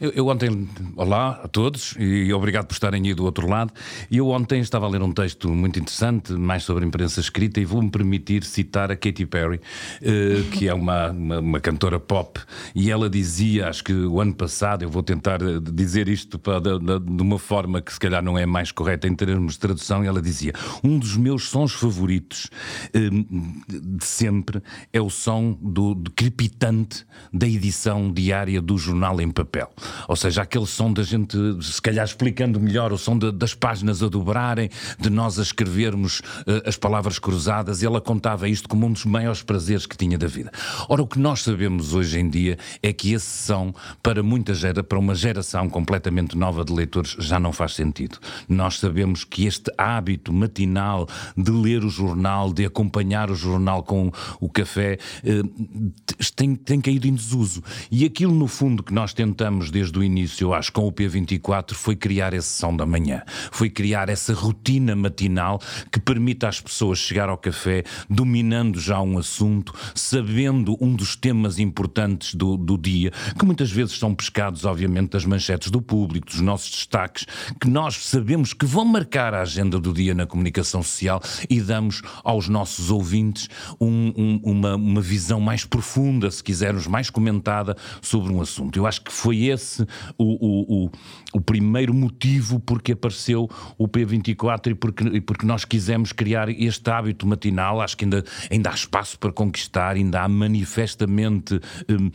Eu, 0.03 0.11
eu, 0.11 0.27
ontem, 0.27 0.69
olá 0.97 1.41
a 1.45 1.47
todos 1.47 1.95
e 1.97 2.33
obrigado 2.33 2.67
por 2.67 2.73
estarem 2.73 3.07
aí 3.07 3.15
do 3.15 3.25
outro 3.25 3.49
lado. 3.49 3.73
Eu 4.11 4.31
ontem 4.31 4.61
estava 4.61 4.85
a 4.85 4.89
ler 4.89 5.01
um 5.01 5.13
texto 5.13 5.49
muito 5.49 5.79
interessante, 5.79 6.33
mais 6.33 6.65
sobre 6.65 6.85
imprensa 6.85 7.21
escrita, 7.21 7.61
e 7.61 7.65
vou-me 7.65 7.89
permitir 7.89 8.43
citar 8.43 8.91
a 8.91 8.97
Katy 8.97 9.27
Perry, 9.27 9.59
uh, 9.59 10.51
que 10.51 10.67
é 10.67 10.75
uma, 10.75 11.13
uma, 11.13 11.39
uma, 11.39 11.61
cantora 11.61 12.01
pop, 12.01 12.41
e 12.75 12.91
ela 12.91 13.09
dizia, 13.09 13.69
acho 13.69 13.85
que 13.85 13.93
o 13.93 14.21
ano 14.21 14.35
passado, 14.35 14.83
eu 14.83 14.91
vou 14.91 15.05
tentar 15.05 15.41
eh, 15.41 15.61
dizer 15.73 16.09
isto 16.09 16.37
para, 16.37 16.59
de, 16.59 16.81
de, 16.81 16.99
de 16.99 17.23
uma 17.23 17.39
forma 17.39 17.81
que 17.81 17.93
se 17.93 18.01
calhar 18.01 18.25
não 18.25 18.37
é 18.37 18.45
mais 18.45 18.73
correta 18.73 19.07
em 19.07 19.15
termos 19.15 19.53
de 19.53 19.61
tradução, 19.61 20.03
ela 20.03 20.21
dizia: 20.21 20.53
Um 20.83 20.99
dos 20.99 21.17
meus 21.17 21.49
sons 21.49 21.75
favoritos 21.75 22.51
uh, 22.89 23.69
de 23.69 24.05
sempre 24.05 24.61
é 24.93 25.01
o 25.01 25.09
som 25.09 25.57
do, 25.63 25.95
do 25.95 26.11
crepitante 26.11 27.07
da 27.33 27.47
edição 27.47 28.13
diária 28.13 28.61
do 28.61 28.77
jornal 28.77 29.21
em 29.21 29.31
papel. 29.31 29.71
Ou 30.09 30.17
seja, 30.17 30.43
aquele 30.43 30.67
som 30.67 30.93
da 30.93 31.03
gente, 31.03 31.37
se 31.63 31.81
calhar 31.81 32.05
explicando 32.05 32.61
melhor, 32.61 32.93
o 32.93 32.99
som 32.99 33.17
de, 33.17 33.31
das 33.33 33.55
páginas 33.55 34.03
a 34.03 34.09
dobrarem, 34.09 34.71
de 34.99 35.11
nós 35.11 35.39
a 35.39 35.43
escrevermos 35.43 36.21
uh, 36.21 36.67
as 36.67 36.77
palavras 36.77 37.19
cruzadas. 37.19 37.83
Ela 37.83 38.01
contava 38.01 38.49
isto 38.49 38.69
como 38.69 38.87
um 38.87 38.93
dos 38.93 39.05
maiores 39.05 39.43
prazeres 39.43 39.87
que 39.87 39.97
tinha 39.97 40.19
da 40.19 40.27
vida. 40.27 40.51
Ora, 40.89 41.03
o 41.03 41.07
que 41.07 41.19
nós 41.19 41.43
sabemos 41.43 41.95
hoje 41.95 42.19
em 42.19 42.29
dia 42.29 42.59
é 42.83 42.93
que 42.93 43.13
esse 43.13 43.47
som, 43.47 43.73
para 44.03 44.23
muita 44.23 44.55
gera, 44.55 44.83
para 44.83 44.99
uma 44.99 45.15
geração 45.15 45.69
completamente 45.69 46.37
nova 46.37 46.65
de 46.65 46.73
leitores, 46.73 47.17
já 47.19 47.39
não 47.39 47.53
faz 47.53 47.75
sentido. 47.75 48.19
Nós 48.49 48.79
sabemos 48.79 49.25
que 49.25 49.47
este 49.47 49.71
hábito 49.77 50.33
matinal 50.33 51.09
de 51.37 51.51
ler 51.51 51.85
o 51.85 51.89
jornal, 51.89 52.53
de 52.53 52.65
acompanhar 52.65 53.31
o 53.31 53.35
jornal 53.35 53.83
com 53.83 54.11
o 54.41 54.49
café, 54.49 54.99
uh, 55.25 55.93
tem, 56.35 56.55
tem 56.55 56.81
caído 56.81 57.07
em 57.07 57.15
desuso. 57.15 57.63
E 57.91 58.05
aquilo, 58.05 58.35
no 58.35 58.47
fundo, 58.47 58.83
que 58.83 58.93
nós 58.93 59.13
tentamos 59.13 59.71
desde 59.83 59.99
o 59.99 60.05
início, 60.05 60.45
eu 60.45 60.55
acho, 60.55 60.73
com 60.73 60.87
o 60.87 60.93
P24, 60.93 61.75
foi 61.75 61.97
criar 61.97 62.33
esse 62.33 62.49
som 62.49 62.77
da 62.77 62.87
manhã. 62.87 63.23
Foi 63.51 63.69
criar 63.69 64.09
essa 64.09 64.33
rotina 64.33 64.95
matinal 64.95 65.61
que 65.91 65.99
permita 65.99 66.49
às 66.49 66.61
pessoas 66.61 66.99
chegar 66.99 67.29
ao 67.29 67.37
café 67.37 67.83
dominando 68.09 68.79
já 68.79 69.01
um 69.01 69.19
assunto, 69.19 69.75
sabendo 69.93 70.77
um 70.81 70.95
dos 70.95 71.17
temas 71.17 71.59
importantes 71.59 72.35
do, 72.35 72.57
do 72.57 72.79
dia, 72.79 73.11
que 73.37 73.45
muitas 73.45 73.73
vezes 73.73 73.99
são 73.99 74.15
pescados, 74.15 74.65
obviamente, 74.65 75.11
das 75.11 75.25
manchetes 75.25 75.69
do 75.69 75.83
público, 75.83 76.27
dos 76.27 76.41
nossos 76.41 76.71
destaques, 76.71 77.27
que 77.61 77.69
nós 77.69 77.97
sabemos 78.07 78.53
que 78.53 78.65
vão 78.65 78.85
marcar 78.85 79.35
a 79.35 79.43
agenda 79.43 79.81
do 79.81 79.93
dia 79.93 80.15
na 80.15 80.27
comunicação 80.27 80.83
social 80.83 81.21
e 81.51 81.61
damos 81.61 82.03
aos 82.23 82.49
nossos 82.49 82.91
ouvintes 82.91 83.49
um, 83.81 84.13
um, 84.17 84.41
uma, 84.45 84.77
uma 84.77 85.01
visão 85.01 85.41
mais 85.41 85.65
profunda, 85.65 86.31
se 86.31 86.43
quisermos, 86.43 86.87
mais 86.87 87.11
comentada 87.11 87.77
sobre 88.01 88.33
um 88.33 88.41
assunto. 88.41 88.79
Eu 88.79 88.87
acho 88.87 89.03
que 89.03 89.13
foi 89.13 89.45
esse 89.47 89.72
esse 89.73 89.89
o, 90.19 90.25
o, 90.25 90.85
o, 90.85 90.91
o 91.33 91.41
primeiro 91.41 91.95
motivo 91.95 92.61
porque 92.61 92.93
apareceu 92.93 93.49
o 93.79 93.89
P24 93.89 94.71
e 94.71 94.75
porque, 94.75 95.05
e 95.05 95.21
porque 95.21 95.47
nós 95.47 95.65
quisemos 95.65 96.13
criar 96.13 96.49
este 96.49 96.91
hábito 96.91 97.27
matinal. 97.27 97.81
Acho 97.81 97.97
que 97.97 98.05
ainda, 98.05 98.25
ainda 98.51 98.71
há 98.71 98.75
espaço 98.75 99.19
para 99.19 99.33
conquistar, 99.33 99.97
ainda 99.97 100.23
há 100.23 100.29
manifestamente 100.29 101.61
um, 101.89 102.11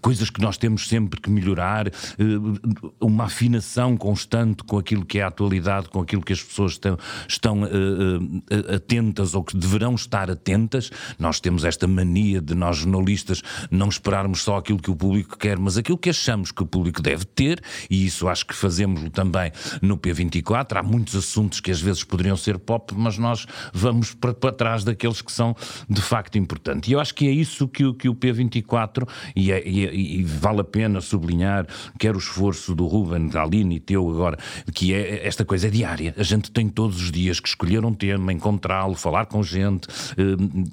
coisas 0.00 0.30
que 0.30 0.40
nós 0.40 0.56
temos 0.56 0.88
sempre 0.88 1.20
que 1.20 1.30
melhorar, 1.30 1.88
um, 2.18 2.54
uma 3.00 3.24
afinação 3.24 3.96
constante 3.96 4.64
com 4.64 4.78
aquilo 4.78 5.04
que 5.04 5.18
é 5.18 5.22
a 5.22 5.28
atualidade, 5.28 5.88
com 5.88 6.00
aquilo 6.00 6.22
que 6.22 6.32
as 6.32 6.42
pessoas 6.42 6.72
estão, 6.72 6.98
estão 7.28 7.62
uh, 7.62 7.66
uh, 7.66 8.74
atentas 8.74 9.34
ou 9.34 9.44
que 9.44 9.56
deverão 9.56 9.94
estar 9.94 10.30
atentas. 10.30 10.90
Nós 11.18 11.40
temos 11.40 11.64
esta 11.64 11.86
mania 11.86 12.40
de 12.40 12.54
nós 12.54 12.78
jornalistas 12.78 13.42
não 13.70 13.88
esperarmos 13.88 14.42
só 14.42 14.56
aquilo 14.56 14.78
que 14.78 14.90
o 14.90 14.96
público 14.96 15.38
quer, 15.38 15.58
mas 15.58 15.76
aquilo 15.76 15.98
que 15.98 16.10
achamos 16.10 16.50
que 16.50 16.62
o 16.62 16.66
público 16.66 17.00
deve 17.00 17.24
ter, 17.24 17.62
e 17.88 18.04
isso 18.06 18.28
acho 18.32 18.46
que 18.46 18.54
fazemos 18.54 19.08
também 19.10 19.52
no 19.80 19.96
P24. 19.96 20.78
Há 20.78 20.82
muitos 20.82 21.14
assuntos 21.14 21.60
que 21.60 21.70
às 21.70 21.80
vezes 21.80 22.02
poderiam 22.02 22.36
ser 22.36 22.58
pop, 22.58 22.92
mas 22.96 23.18
nós 23.18 23.46
vamos 23.72 24.14
para, 24.14 24.34
para 24.34 24.52
trás 24.52 24.84
daqueles 24.84 25.20
que 25.20 25.30
são 25.30 25.54
de 25.88 26.00
facto 26.00 26.36
importantes. 26.38 26.90
E 26.90 26.92
eu 26.92 27.00
acho 27.00 27.14
que 27.14 27.28
é 27.28 27.30
isso 27.30 27.68
que 27.68 27.84
o, 27.84 27.94
que 27.94 28.08
o 28.08 28.14
P24, 28.14 29.06
e, 29.36 29.52
é, 29.52 29.62
e, 29.66 30.20
e 30.20 30.24
vale 30.24 30.60
a 30.60 30.64
pena 30.64 31.00
sublinhar, 31.00 31.66
quer 31.98 32.14
o 32.14 32.18
esforço 32.18 32.74
do 32.74 32.86
Ruben, 32.86 33.28
da 33.28 33.42
Aline 33.42 33.76
e 33.76 33.80
teu 33.80 34.08
agora, 34.08 34.38
que 34.74 34.94
é 34.94 35.26
esta 35.26 35.44
coisa 35.44 35.68
é 35.68 35.70
diária. 35.70 36.14
A 36.16 36.22
gente 36.22 36.50
tem 36.50 36.68
todos 36.68 37.00
os 37.00 37.10
dias 37.10 37.38
que 37.40 37.48
escolher 37.48 37.84
um 37.84 37.92
tema, 37.92 38.32
encontrá-lo, 38.32 38.94
falar 38.94 39.26
com 39.26 39.42
gente, 39.42 39.88
eh, 40.16 40.22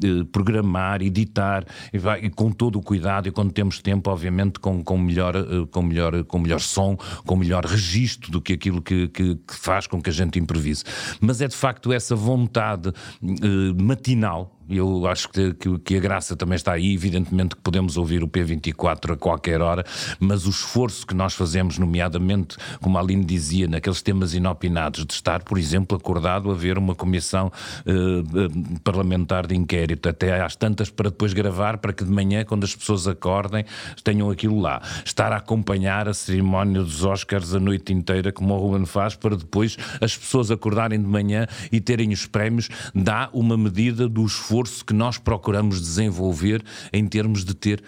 eh, 0.03 0.23
programar, 0.31 1.01
editar, 1.01 1.65
e, 1.93 1.97
vai, 1.97 2.25
e 2.25 2.29
com 2.29 2.51
todo 2.51 2.77
o 2.77 2.81
cuidado 2.81 3.27
e 3.27 3.31
quando 3.31 3.51
temos 3.51 3.79
tempo, 3.79 4.09
obviamente, 4.09 4.59
com, 4.59 4.83
com, 4.83 4.97
melhor, 4.97 5.35
eh, 5.35 5.43
com, 5.71 5.81
melhor, 5.81 6.23
com 6.23 6.39
melhor 6.39 6.59
som, 6.59 6.97
com 7.25 7.35
melhor 7.35 7.48
registro 7.65 8.31
do 8.31 8.41
que 8.41 8.53
aquilo 8.53 8.81
que, 8.81 9.07
que, 9.09 9.35
que 9.35 9.55
faz 9.55 9.87
com 9.87 10.01
que 10.01 10.09
a 10.09 10.13
gente 10.13 10.39
improvise. 10.39 10.83
Mas 11.19 11.41
é 11.41 11.47
de 11.47 11.55
facto 11.55 11.91
essa 11.91 12.15
vontade 12.15 12.89
eh, 12.89 13.81
matinal 13.81 14.58
eu 14.69 15.07
acho 15.07 15.29
que, 15.29 15.53
que, 15.53 15.79
que, 15.79 15.95
a 15.97 15.99
graça 15.99 16.35
também 16.35 16.55
está 16.55 16.73
aí. 16.73 16.93
Evidentemente 16.93 17.55
que 17.55 17.61
podemos 17.61 17.97
ouvir 17.97 18.23
o 18.23 18.27
P24 18.27 19.13
a 19.13 19.17
qualquer 19.17 19.61
hora, 19.61 19.83
mas 20.19 20.45
o 20.45 20.49
esforço 20.49 21.05
que 21.07 21.15
nós 21.15 21.33
fazemos, 21.33 21.77
nomeadamente, 21.77 22.55
como 22.79 22.97
a 22.97 23.01
Aline 23.01 23.25
dizia, 23.25 23.67
naqueles 23.67 24.01
temas 24.01 24.33
inopinados, 24.33 25.05
de 25.05 25.13
estar, 25.13 25.43
por 25.43 25.57
exemplo, 25.57 25.97
acordado 25.97 26.51
a 26.51 26.53
ver 26.53 26.77
uma 26.77 26.93
comissão 26.93 27.51
eh, 27.85 27.91
eh, 27.91 28.79
parlamentar 28.83 29.47
de 29.47 29.55
inquérito, 29.55 30.07
até 30.07 30.41
às 30.41 30.55
tantas 30.55 30.89
para 30.89 31.09
depois 31.09 31.33
gravar, 31.33 31.77
para 31.77 31.91
que 31.91 32.03
de 32.03 32.11
manhã, 32.11 32.45
quando 32.45 32.63
as 32.63 32.75
pessoas 32.75 33.07
acordem, 33.07 33.65
tenham 34.03 34.29
aquilo 34.29 34.59
lá. 34.59 34.81
Estar 35.03 35.31
a 35.31 35.37
acompanhar 35.37 36.07
a 36.07 36.13
cerimónia 36.13 36.81
dos 36.83 37.03
Oscars 37.03 37.53
a 37.55 37.59
noite 37.59 37.91
inteira, 37.91 38.31
como 38.31 38.53
o 38.53 38.57
Ruben 38.57 38.85
faz, 38.85 39.15
para 39.15 39.35
depois 39.35 39.77
as 39.99 40.15
pessoas 40.15 40.51
acordarem 40.51 41.01
de 41.01 41.07
manhã 41.07 41.47
e 41.71 41.81
terem 41.81 42.11
os 42.11 42.25
prémios, 42.25 42.69
dá 42.93 43.29
uma 43.33 43.57
medida 43.57 44.07
do 44.07 44.25
esforço 44.25 44.58
esforço 44.59 44.85
que 44.85 44.93
nós 44.93 45.17
procuramos 45.17 45.81
desenvolver 45.81 46.63
em 46.91 47.07
termos 47.07 47.45
de 47.45 47.53
ter 47.53 47.81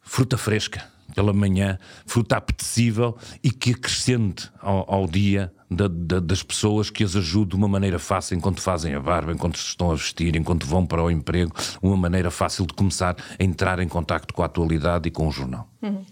fruta 0.00 0.38
fresca 0.38 0.84
pela 1.14 1.32
manhã, 1.32 1.78
fruta 2.04 2.36
apetecível 2.36 3.16
e 3.42 3.50
que 3.50 3.70
acrescente 3.70 4.50
ao, 4.60 4.92
ao 4.92 5.06
dia 5.06 5.52
da, 5.70 5.88
da, 5.88 6.20
das 6.20 6.42
pessoas 6.42 6.90
que 6.90 7.02
as 7.02 7.16
ajude 7.16 7.50
de 7.50 7.56
uma 7.56 7.68
maneira 7.68 7.98
fácil 7.98 8.36
enquanto 8.36 8.60
fazem 8.60 8.94
a 8.94 9.00
barba, 9.00 9.32
enquanto 9.32 9.58
se 9.58 9.66
estão 9.66 9.90
a 9.90 9.94
vestir, 9.94 10.36
enquanto 10.36 10.66
vão 10.66 10.84
para 10.84 11.02
o 11.02 11.10
emprego, 11.10 11.52
uma 11.80 11.96
maneira 11.96 12.30
fácil 12.30 12.66
de 12.66 12.74
começar 12.74 13.16
a 13.38 13.42
entrar 13.42 13.78
em 13.78 13.88
contacto 13.88 14.34
com 14.34 14.42
a 14.42 14.46
atualidade 14.46 15.08
e 15.08 15.10
com 15.10 15.26
o 15.26 15.32
jornal. 15.32 15.68
Uhum. 15.82 16.04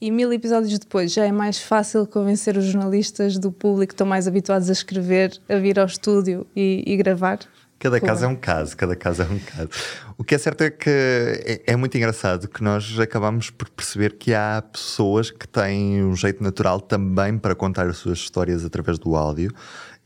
E 0.00 0.10
mil 0.10 0.32
episódios 0.32 0.78
depois, 0.78 1.12
já 1.12 1.24
é 1.24 1.32
mais 1.32 1.58
fácil 1.58 2.06
convencer 2.06 2.56
os 2.56 2.64
jornalistas 2.64 3.36
do 3.38 3.50
público 3.50 3.88
que 3.88 3.94
estão 3.94 4.06
mais 4.06 4.28
habituados 4.28 4.68
a 4.68 4.72
escrever, 4.72 5.38
a 5.48 5.56
vir 5.56 5.78
ao 5.78 5.86
estúdio 5.86 6.46
e, 6.54 6.84
e 6.86 6.96
gravar? 6.96 7.40
Cada 7.78 8.00
caso 8.00 8.24
é 8.24 8.28
um 8.28 8.34
caso, 8.34 8.76
cada 8.76 8.96
caso 8.96 9.22
é 9.22 9.26
um 9.26 9.38
caso. 9.38 9.68
O 10.16 10.24
que 10.24 10.34
é 10.34 10.38
certo 10.38 10.62
é 10.62 10.70
que 10.70 10.90
é, 10.90 11.62
é, 11.64 11.76
muito 11.76 11.96
engraçado 11.96 12.48
que 12.48 12.62
nós 12.62 12.98
acabamos 12.98 13.50
por 13.50 13.68
perceber 13.70 14.18
que 14.18 14.34
há 14.34 14.60
pessoas 14.60 15.30
que 15.30 15.46
têm 15.46 16.02
um 16.02 16.16
jeito 16.16 16.42
natural 16.42 16.80
também 16.80 17.38
para 17.38 17.54
contar 17.54 17.86
as 17.86 17.98
suas 17.98 18.18
histórias 18.18 18.64
através 18.64 18.98
do 18.98 19.14
áudio. 19.14 19.52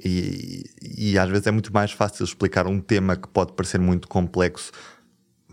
E, 0.05 0.65
e 0.83 1.19
às 1.19 1.31
vezes 1.31 1.47
é 1.47 1.51
muito 1.51 1.73
mais 1.73 1.93
fácil 1.93 2.25
explicar 2.25 2.67
um 2.67 2.79
tema 2.79 3.17
que 3.17 3.29
pode 3.29 3.53
parecer 3.53 3.79
muito 3.79 4.07
complexo 4.07 4.71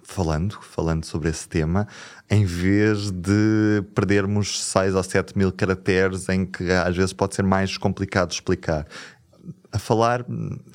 falando, 0.10 0.58
falando 0.62 1.06
sobre 1.06 1.30
esse 1.30 1.48
tema, 1.48 1.88
em 2.30 2.44
vez 2.44 3.12
de 3.12 3.84
perdermos 3.94 4.62
6 4.64 4.96
ou 4.96 5.04
7 5.04 5.38
mil 5.38 5.52
caracteres 5.52 6.28
em 6.30 6.46
que 6.46 6.70
às 6.72 6.98
vezes 6.98 7.14
pode 7.14 7.36
ser 7.36 7.44
mais 7.44 7.78
complicado 7.78 8.32
explicar 8.32 8.88
a 9.72 9.78
falar, 9.78 10.26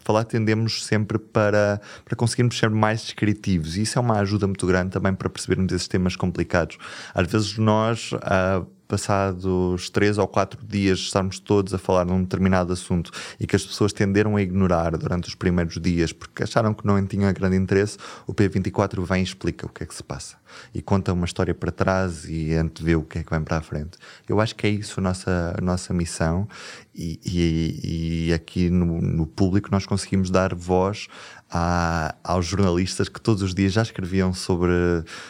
falar 0.04 0.24
tendemos 0.24 0.84
sempre 0.84 1.18
para, 1.18 1.80
para 2.04 2.16
conseguirmos 2.16 2.56
ser 2.58 2.70
mais 2.70 3.02
descritivos 3.02 3.76
e 3.76 3.82
isso 3.82 3.98
é 3.98 4.02
uma 4.02 4.18
ajuda 4.20 4.46
muito 4.46 4.66
grande 4.66 4.90
também 4.90 5.14
para 5.14 5.28
percebermos 5.28 5.72
esses 5.72 5.88
temas 5.88 6.16
complicados. 6.16 6.78
Às 7.14 7.26
vezes 7.26 7.58
nós, 7.58 8.12
uh, 8.12 8.66
passados 8.86 9.90
três 9.90 10.18
ou 10.18 10.28
quatro 10.28 10.64
dias 10.66 10.98
estarmos 10.98 11.38
todos 11.38 11.74
a 11.74 11.78
falar 11.78 12.04
num 12.04 12.22
determinado 12.22 12.72
assunto 12.72 13.10
e 13.38 13.46
que 13.46 13.56
as 13.56 13.64
pessoas 13.64 13.92
tenderam 13.92 14.36
a 14.36 14.42
ignorar 14.42 14.96
durante 14.96 15.28
os 15.28 15.34
primeiros 15.34 15.80
dias 15.80 16.12
porque 16.12 16.42
acharam 16.42 16.74
que 16.74 16.86
não 16.86 17.04
tinham 17.06 17.32
grande 17.32 17.56
interesse, 17.56 17.98
o 18.26 18.34
P24 18.34 19.04
vem 19.04 19.20
e 19.20 19.24
explica 19.24 19.66
o 19.66 19.68
que 19.68 19.82
é 19.82 19.86
que 19.86 19.94
se 19.94 20.02
passa 20.02 20.36
e 20.72 20.80
conta 20.80 21.12
uma 21.12 21.24
história 21.24 21.54
para 21.54 21.70
trás 21.70 22.28
e 22.28 22.54
antevê 22.54 22.94
o 22.94 23.02
que 23.02 23.18
é 23.18 23.22
que 23.22 23.30
vem 23.30 23.42
para 23.42 23.58
a 23.58 23.60
frente. 23.60 23.98
Eu 24.28 24.40
acho 24.40 24.54
que 24.54 24.66
é 24.66 24.70
isso 24.70 25.00
a 25.00 25.02
nossa, 25.02 25.54
a 25.56 25.60
nossa 25.60 25.92
missão 25.92 26.48
e, 26.94 27.18
e, 27.24 28.28
e 28.28 28.32
aqui 28.32 28.70
no, 28.70 29.00
no, 29.00 29.26
público 29.26 29.68
nós 29.70 29.86
conseguimos 29.86 30.30
dar 30.30 30.54
voz 30.54 31.08
a, 31.50 32.14
aos 32.22 32.46
jornalistas 32.46 33.08
que 33.08 33.20
todos 33.20 33.42
os 33.42 33.54
dias 33.54 33.72
já 33.72 33.82
escreviam 33.82 34.32
sobre, 34.32 34.72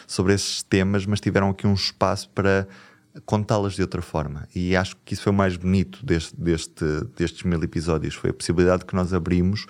sobre 0.07 0.33
esses 0.33 0.61
temas, 0.63 1.05
mas 1.05 1.19
tiveram 1.19 1.49
aqui 1.49 1.65
um 1.65 1.73
espaço 1.73 2.29
para 2.29 2.67
contá-las 3.25 3.73
de 3.73 3.81
outra 3.81 4.01
forma. 4.01 4.47
E 4.53 4.75
acho 4.75 4.95
que 5.05 5.13
isso 5.13 5.23
foi 5.23 5.31
o 5.31 5.35
mais 5.35 5.55
bonito 5.55 6.05
deste, 6.05 6.35
deste, 6.35 6.85
destes 7.17 7.43
mil 7.43 7.61
episódios. 7.63 8.15
Foi 8.15 8.29
a 8.29 8.33
possibilidade 8.33 8.85
que 8.85 8.95
nós 8.95 9.13
abrimos 9.13 9.65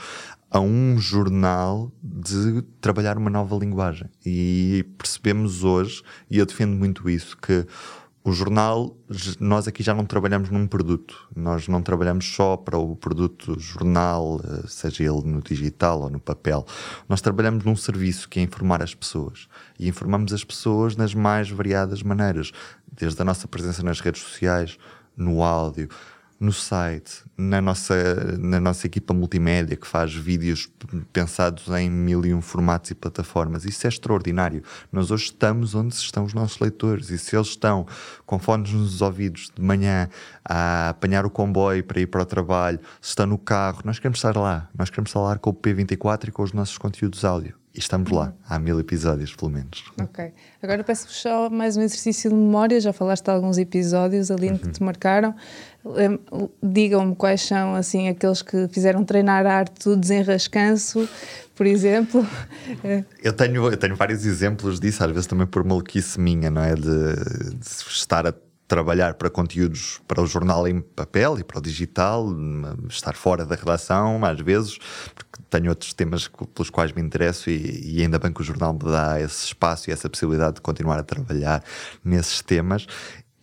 a 0.50 0.60
um 0.60 0.98
jornal 0.98 1.92
de 2.02 2.62
trabalhar 2.80 3.18
uma 3.18 3.30
nova 3.30 3.56
linguagem. 3.58 4.10
E 4.26 4.86
percebemos 4.98 5.64
hoje, 5.64 6.02
e 6.30 6.38
eu 6.38 6.46
defendo 6.46 6.76
muito 6.76 7.10
isso, 7.10 7.38
que 7.38 7.66
o 8.28 8.32
jornal, 8.32 8.98
nós 9.40 9.68
aqui 9.68 9.84
já 9.84 9.94
não 9.94 10.04
trabalhamos 10.04 10.50
num 10.50 10.66
produto, 10.66 11.30
nós 11.36 11.68
não 11.68 11.80
trabalhamos 11.84 12.26
só 12.26 12.58
para 12.58 12.76
o 12.76 12.96
produto 12.96 13.60
jornal, 13.60 14.42
eh, 14.44 14.64
seja 14.68 15.04
ele 15.04 15.22
no 15.26 15.44
digital 15.44 16.02
ou 16.02 16.10
no 16.10 16.20
papel. 16.20 16.66
Nós 17.08 17.22
trabalhamos 17.22 17.64
num 17.64 17.76
serviço 17.76 18.28
que 18.28 18.40
é 18.40 18.42
informar 18.42 18.82
as 18.82 18.96
pessoas. 18.96 19.48
E 19.78 19.88
informamos 19.88 20.34
as 20.34 20.44
pessoas 20.44 20.96
nas 20.96 21.14
mais 21.14 21.52
variadas 21.52 22.02
maneiras, 22.02 22.52
desde 22.92 23.22
a 23.22 23.26
nossa 23.26 23.48
presença 23.48 23.84
nas 23.84 24.00
redes 24.00 24.24
sociais, 24.24 24.76
no 25.16 25.44
áudio, 25.44 25.88
no 26.40 26.52
site, 26.52 27.24
na 27.38 27.62
nossa, 27.62 28.38
na 28.38 28.60
nossa 28.60 28.86
equipa 28.86 29.14
multimédia 29.14 29.76
que 29.78 29.88
faz 29.88 30.14
vídeos 30.14 30.70
pensados 31.14 31.68
em 31.70 31.90
mil 31.90 32.26
e 32.26 32.34
um 32.34 32.42
formatos 32.42 32.92
e 32.92 32.96
plataformas. 32.96 33.66
Isso 33.66 33.88
é 33.88 33.90
extraordinário. 33.90 34.62
Nós 34.92 35.12
hoje 35.12 35.26
estamos 35.26 35.76
onde 35.76 35.96
estão 35.96 36.26
os 36.26 36.34
nossos 36.34 36.60
leitores 36.60 37.10
e 37.10 37.18
se 37.18 37.36
eles 37.36 37.48
estão 37.48 37.86
com 38.26 38.38
fones 38.38 38.72
nos 38.72 39.02
ouvidos 39.02 39.52
de 39.56 39.62
manhã 39.62 40.10
a 40.44 40.90
apanhar 40.90 41.26
o 41.26 41.30
comboio 41.30 41.84
para 41.84 42.02
ir 42.02 42.08
para 42.08 42.22
o 42.22 42.26
trabalho, 42.26 42.80
se 43.02 43.10
estão 43.10 43.26
no 43.26 43.38
carro, 43.38 43.82
nós 43.86 43.98
queremos 43.98 44.18
estar 44.18 44.36
lá. 44.38 44.70
Nós 44.78 44.90
queremos 44.90 45.12
falar 45.12 45.40
com 45.40 45.50
o 45.50 45.54
P24 45.54 46.28
e 46.28 46.32
com 46.32 46.44
os 46.44 46.54
nossos 46.54 46.78
conteúdos 46.78 47.24
áudio. 47.24 47.65
E 47.76 47.80
estamos 47.80 48.10
lá, 48.10 48.34
há 48.48 48.58
mil 48.58 48.80
episódios, 48.80 49.36
pelo 49.36 49.52
menos. 49.52 49.84
Ok. 50.02 50.32
Agora 50.64 50.82
peço-vos 50.82 51.18
só 51.18 51.50
mais 51.50 51.76
um 51.76 51.82
exercício 51.82 52.30
de 52.30 52.36
memória. 52.36 52.80
Já 52.80 52.94
falaste 52.94 53.26
de 53.26 53.32
alguns 53.32 53.58
episódios 53.58 54.32
ali 54.32 54.48
uhum. 54.48 54.58
que 54.58 54.70
te 54.70 54.82
marcaram. 54.82 55.36
Digam-me 56.64 57.14
quais 57.18 57.42
são 57.42 57.76
assim 57.76 58.08
aqueles 58.08 58.42
que 58.42 58.70
fizeram 58.70 59.04
treinar 59.04 59.46
a 59.46 59.56
arte 59.56 59.90
do 59.90 59.98
desenrascanço, 59.98 61.06
por 61.54 61.66
exemplo. 61.66 62.26
Eu 63.22 63.34
tenho, 63.34 63.68
eu 63.70 63.78
tenho 63.78 63.96
vários 63.96 64.26
exemplos 64.26 64.80
disso, 64.80 65.04
às 65.04 65.12
vezes 65.12 65.28
também 65.28 65.46
por 65.46 65.64
maluquice 65.64 66.20
minha, 66.20 66.50
não 66.50 66.62
é? 66.64 66.76
De, 66.76 66.82
de 66.82 67.68
estar 67.90 68.26
a 68.26 68.34
trabalhar 68.68 69.14
para 69.14 69.30
conteúdos 69.30 70.02
para 70.08 70.22
o 70.22 70.28
jornal 70.28 70.68
em 70.68 70.82
papel 70.82 71.38
e 71.40 71.44
para 71.44 71.60
o 71.60 71.62
digital, 71.62 72.28
estar 72.90 73.16
fora 73.16 73.46
da 73.46 73.56
redação, 73.56 74.24
às 74.26 74.40
vezes, 74.40 74.78
porque 75.14 75.40
tenho 75.50 75.70
outros 75.70 75.94
temas 75.94 76.28
pelos 76.28 76.70
quais 76.70 76.92
me 76.92 77.02
interesso 77.02 77.50
e, 77.50 77.98
e, 77.98 78.02
ainda 78.02 78.18
bem 78.18 78.34
que 78.34 78.42
o 78.42 78.44
jornal 78.44 78.74
me 78.74 78.80
dá 78.80 79.22
esse 79.22 79.46
espaço 79.46 79.90
e 79.90 79.94
essa 79.94 80.10
possibilidade 80.10 80.56
de 80.56 80.62
continuar 80.62 81.00
a 81.00 81.04
trabalhar 81.04 81.64
nesses 82.04 82.42
temas. 82.42 82.88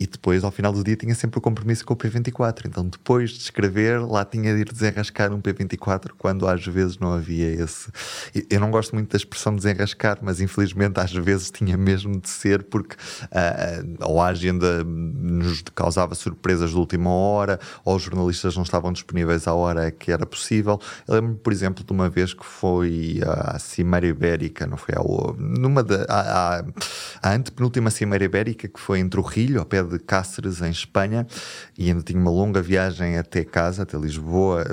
E 0.03 0.07
depois, 0.09 0.43
ao 0.43 0.51
final 0.51 0.73
do 0.73 0.83
dia, 0.83 0.97
tinha 0.97 1.15
sempre 1.15 1.39
o 1.39 1.41
compromisso 1.41 1.87
com 1.87 1.95
o 1.95 1.97
P24. 1.97 2.67
Então, 2.67 2.85
depois 2.85 3.31
de 3.31 3.39
escrever, 3.39 4.01
lá 4.01 4.25
tinha 4.25 4.53
de 4.53 4.63
ir 4.63 4.73
desenrascar 4.73 5.33
um 5.33 5.41
P24, 5.41 6.11
quando 6.19 6.49
às 6.49 6.67
vezes 6.67 6.99
não 6.99 7.13
havia 7.13 7.47
esse. 7.63 7.89
Eu 8.51 8.59
não 8.59 8.73
gosto 8.73 8.97
muito 8.97 9.13
da 9.13 9.17
expressão 9.17 9.55
desenrascar, 9.55 10.19
mas 10.21 10.41
infelizmente 10.41 10.99
às 10.99 11.13
vezes 11.13 11.53
tinha 11.53 11.77
mesmo 11.77 12.21
de 12.21 12.29
ser, 12.29 12.65
porque 12.65 12.97
uh, 12.97 14.19
a 14.19 14.27
agenda 14.27 14.83
nos 14.83 15.63
causava 15.73 16.17
surpresas 16.17 16.71
de 16.71 16.77
última 16.77 17.09
hora, 17.09 17.61
ou 17.85 17.95
os 17.95 18.03
jornalistas 18.03 18.57
não 18.57 18.65
estavam 18.65 18.93
disponíveis 18.93 19.47
à 19.47 19.55
hora 19.55 19.89
que 19.93 20.11
era 20.11 20.27
possível. 20.27 20.81
Eu 21.07 21.15
lembro, 21.15 21.37
por 21.37 21.53
exemplo, 21.53 21.85
de 21.85 21.93
uma 21.93 22.11
vez 22.11 22.35
que 22.35 22.45
foi 22.45 23.21
a 23.25 23.57
Cimeira 23.61 24.09
Ibérica, 24.09 24.67
não 24.67 24.77
foi? 24.77 24.97
Ao, 24.97 25.37
numa 25.39 25.81
da. 25.81 26.05
A, 26.09 26.59
a, 26.59 26.65
a 27.23 27.35
antepenúltima 27.35 27.89
Cimeira 27.89 28.25
Ibérica, 28.25 28.67
que 28.67 28.81
foi 28.81 28.99
entre 28.99 29.21
o 29.21 29.23
Rio, 29.23 29.61
ao 29.61 29.65
pé 29.65 29.81
de 29.81 29.92
Cáceres, 29.99 30.61
em 30.61 30.71
Espanha, 30.71 31.27
e 31.79 31.89
ainda 31.89 32.03
tinha 32.03 32.19
uma 32.19 32.31
longa 32.31 32.61
viagem 32.61 33.19
até 33.19 33.45
casa, 33.45 33.83
até 33.83 33.97
Lisboa, 33.99 34.65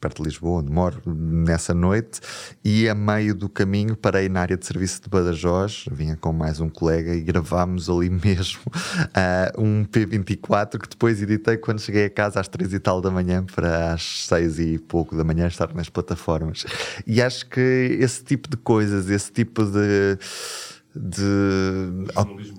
perto 0.00 0.22
de 0.22 0.28
Lisboa, 0.28 0.60
onde 0.60 0.70
moro, 0.70 1.02
nessa 1.06 1.74
noite, 1.74 2.20
e 2.64 2.88
a 2.88 2.94
meio 2.94 3.34
do 3.34 3.48
caminho 3.48 3.96
parei 3.96 4.28
na 4.28 4.40
área 4.40 4.56
de 4.56 4.64
serviço 4.64 5.02
de 5.02 5.08
Badajoz, 5.08 5.86
vinha 5.90 6.16
com 6.16 6.32
mais 6.32 6.60
um 6.60 6.68
colega 6.68 7.14
e 7.14 7.20
gravámos 7.20 7.90
ali 7.90 8.08
mesmo 8.10 8.60
uh, 8.66 9.60
um 9.60 9.84
P24 9.84 10.78
que 10.78 10.88
depois 10.88 11.20
editei 11.20 11.56
quando 11.56 11.80
cheguei 11.80 12.06
a 12.06 12.10
casa 12.10 12.40
às 12.40 12.48
três 12.48 12.72
e 12.72 12.78
tal 12.78 13.00
da 13.00 13.10
manhã 13.10 13.44
para 13.44 13.92
às 13.92 14.26
seis 14.26 14.58
e 14.58 14.78
pouco 14.78 15.16
da 15.16 15.24
manhã 15.24 15.46
estar 15.46 15.74
nas 15.74 15.88
plataformas. 15.88 16.64
E 17.06 17.20
acho 17.20 17.48
que 17.48 17.98
esse 18.00 18.22
tipo 18.24 18.48
de 18.48 18.56
coisas, 18.56 19.10
esse 19.10 19.32
tipo 19.32 19.64
de 19.64 20.18
de 20.94 21.22
jornalismo 22.12 22.57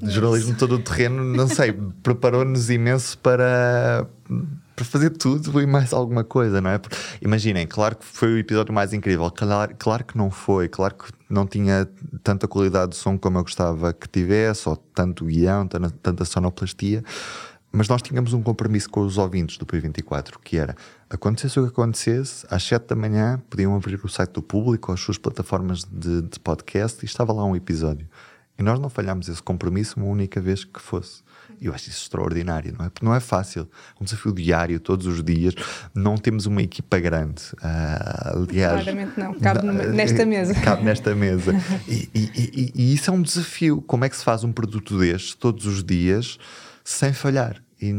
de 0.00 0.10
jornalismo 0.10 0.54
todo 0.56 0.78
terreno 0.78 1.22
não 1.22 1.48
sei, 1.48 1.72
preparou-nos 2.02 2.70
imenso 2.70 3.18
para 3.18 4.06
para 4.76 4.84
fazer 4.84 5.10
tudo 5.10 5.58
e 5.60 5.66
mais 5.66 5.94
alguma 5.94 6.22
coisa, 6.22 6.60
não 6.60 6.68
é? 6.68 6.76
Porque, 6.76 6.94
imaginem, 7.22 7.66
claro 7.66 7.96
que 7.96 8.04
foi 8.04 8.34
o 8.34 8.38
episódio 8.38 8.74
mais 8.74 8.92
incrível, 8.92 9.30
claro, 9.30 9.74
claro 9.78 10.04
que 10.04 10.18
não 10.18 10.30
foi, 10.30 10.68
claro 10.68 10.94
que 10.94 11.10
não 11.30 11.46
tinha 11.46 11.88
tanta 12.22 12.46
qualidade 12.46 12.90
de 12.90 12.96
som 12.98 13.16
como 13.16 13.38
eu 13.38 13.42
gostava 13.42 13.94
que 13.94 14.06
tivesse, 14.06 14.68
ou 14.68 14.76
tanto 14.76 15.24
guião, 15.24 15.66
tanta, 15.66 15.90
tanta 15.90 16.24
sonoplastia, 16.26 17.02
mas 17.72 17.88
nós 17.88 18.02
tínhamos 18.02 18.34
um 18.34 18.42
compromisso 18.42 18.88
com 18.90 19.00
os 19.00 19.16
ouvintes 19.16 19.56
do 19.56 19.64
P24, 19.64 20.34
que 20.44 20.58
era 20.58 20.76
acontecesse 21.08 21.58
o 21.58 21.62
que 21.62 21.68
acontecesse, 21.70 22.46
às 22.50 22.62
7 22.62 22.88
da 22.88 22.96
manhã 22.96 23.42
podiam 23.48 23.74
abrir 23.74 23.98
o 24.04 24.08
site 24.08 24.32
do 24.32 24.42
público, 24.42 24.92
as 24.92 25.00
suas 25.00 25.16
plataformas 25.16 25.84
de, 25.84 26.20
de 26.22 26.38
podcast 26.40 27.02
e 27.02 27.06
estava 27.06 27.32
lá 27.32 27.44
um 27.44 27.56
episódio. 27.56 28.06
E 28.58 28.62
nós 28.62 28.78
não 28.78 28.88
falhámos 28.88 29.28
esse 29.28 29.42
compromisso 29.42 29.98
uma 29.98 30.06
única 30.06 30.40
vez 30.40 30.64
que 30.64 30.80
fosse. 30.80 31.22
Eu 31.60 31.74
acho 31.74 31.88
isso 31.88 32.02
extraordinário, 32.02 32.74
não 32.78 32.86
é? 32.86 32.90
Porque 32.90 33.04
não 33.04 33.14
é 33.14 33.20
fácil. 33.20 33.68
Um 34.00 34.04
desafio 34.04 34.32
diário, 34.32 34.80
todos 34.80 35.06
os 35.06 35.22
dias. 35.22 35.54
Não 35.94 36.16
temos 36.16 36.46
uma 36.46 36.62
equipa 36.62 36.98
grande. 36.98 37.42
Uh, 37.54 38.44
aliás, 38.48 38.82
Claramente 38.82 39.18
não. 39.18 39.34
Cabe 39.34 39.66
numa, 39.66 39.84
nesta 39.84 40.26
mesa. 40.26 40.54
Cabe 40.54 40.84
nesta 40.84 41.14
mesa. 41.14 41.54
E, 41.88 42.08
e, 42.14 42.30
e, 42.34 42.72
e, 42.74 42.94
isso 42.94 43.10
é 43.10 43.12
um 43.12 43.22
desafio. 43.22 43.80
Como 43.82 44.04
é 44.04 44.08
que 44.08 44.16
se 44.16 44.24
faz 44.24 44.42
um 44.42 44.52
produto 44.52 44.98
deste 44.98 45.36
todos 45.36 45.66
os 45.66 45.84
dias 45.84 46.38
sem 46.84 47.12
falhar? 47.12 47.62
E 47.80 47.92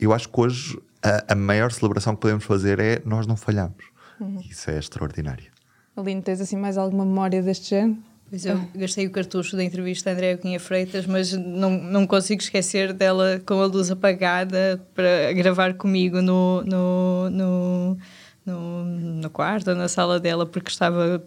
eu 0.00 0.12
acho 0.12 0.28
que 0.28 0.40
hoje 0.40 0.78
a, 1.02 1.32
a 1.32 1.34
maior 1.34 1.72
celebração 1.72 2.14
que 2.14 2.20
podemos 2.20 2.44
fazer 2.44 2.78
é 2.78 3.00
nós 3.04 3.26
não 3.26 3.36
falhamos. 3.36 3.84
Uhum. 4.20 4.40
Isso 4.48 4.70
é 4.70 4.78
extraordinário. 4.78 5.50
Aline, 5.96 6.22
tens 6.22 6.40
assim 6.40 6.56
mais 6.56 6.76
alguma 6.76 7.04
memória 7.04 7.42
deste 7.42 7.70
género? 7.70 7.98
Pois 8.30 8.44
eu 8.44 8.60
gastei 8.74 9.06
o 9.06 9.10
cartucho 9.10 9.56
da 9.56 9.64
entrevista 9.64 10.10
a 10.10 10.12
Andréa 10.12 10.36
Cunha 10.36 10.60
Freitas, 10.60 11.06
mas 11.06 11.32
não, 11.32 11.70
não 11.70 12.06
consigo 12.06 12.42
esquecer 12.42 12.92
dela 12.92 13.40
com 13.46 13.60
a 13.60 13.66
luz 13.66 13.90
apagada 13.90 14.80
para 14.94 15.32
gravar 15.32 15.74
comigo 15.74 16.20
no, 16.20 16.62
no, 16.62 17.30
no, 17.30 17.98
no, 18.44 18.84
no 18.84 19.30
quarto, 19.30 19.74
na 19.74 19.88
sala 19.88 20.20
dela, 20.20 20.44
porque 20.44 20.70
estava 20.70 21.24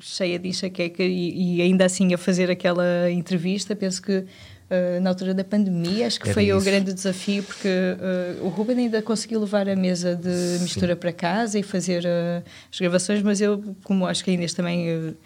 cheia 0.00 0.38
de 0.38 0.48
enxaqueca 0.48 1.02
e, 1.02 1.58
e 1.58 1.62
ainda 1.62 1.84
assim 1.84 2.14
a 2.14 2.18
fazer 2.18 2.50
aquela 2.50 3.10
entrevista. 3.10 3.76
Penso 3.76 4.02
que 4.02 4.24
Uh, 4.70 5.00
na 5.00 5.10
altura 5.10 5.34
da 5.34 5.42
pandemia, 5.42 6.06
acho 6.06 6.20
que 6.20 6.28
Era 6.28 6.34
foi 6.34 6.44
isso. 6.44 6.56
o 6.56 6.60
grande 6.60 6.92
desafio, 6.92 7.42
porque 7.42 7.66
uh, 7.66 8.44
o 8.46 8.48
Ruben 8.50 8.78
ainda 8.78 9.02
conseguiu 9.02 9.40
levar 9.40 9.68
a 9.68 9.74
mesa 9.74 10.14
de 10.14 10.62
mistura 10.62 10.94
Sim. 10.94 11.00
para 11.00 11.12
casa 11.12 11.58
e 11.58 11.62
fazer 11.64 12.04
uh, 12.04 12.48
as 12.72 12.78
gravações, 12.78 13.20
mas 13.20 13.40
eu, 13.40 13.74
como 13.82 14.06
acho 14.06 14.22
que 14.22 14.30
a 14.30 14.32
Inês 14.32 14.54
também 14.54 15.16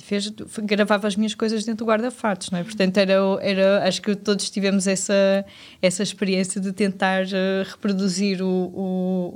fez, 0.00 0.32
gravava 0.64 1.06
as 1.06 1.16
minhas 1.16 1.34
coisas 1.34 1.64
dentro 1.64 1.84
do 1.84 1.88
guarda-fatos, 1.88 2.50
não 2.50 2.58
é? 2.58 2.64
Portanto, 2.64 2.96
era, 2.98 3.14
era, 3.40 3.86
acho 3.86 4.02
que 4.02 4.14
todos 4.16 4.50
tivemos 4.50 4.86
essa, 4.86 5.44
essa 5.80 6.02
experiência 6.02 6.60
de 6.60 6.72
tentar 6.72 7.24
uh, 7.24 7.70
reproduzir 7.70 8.42
o, 8.42 8.48
o, 8.48 8.82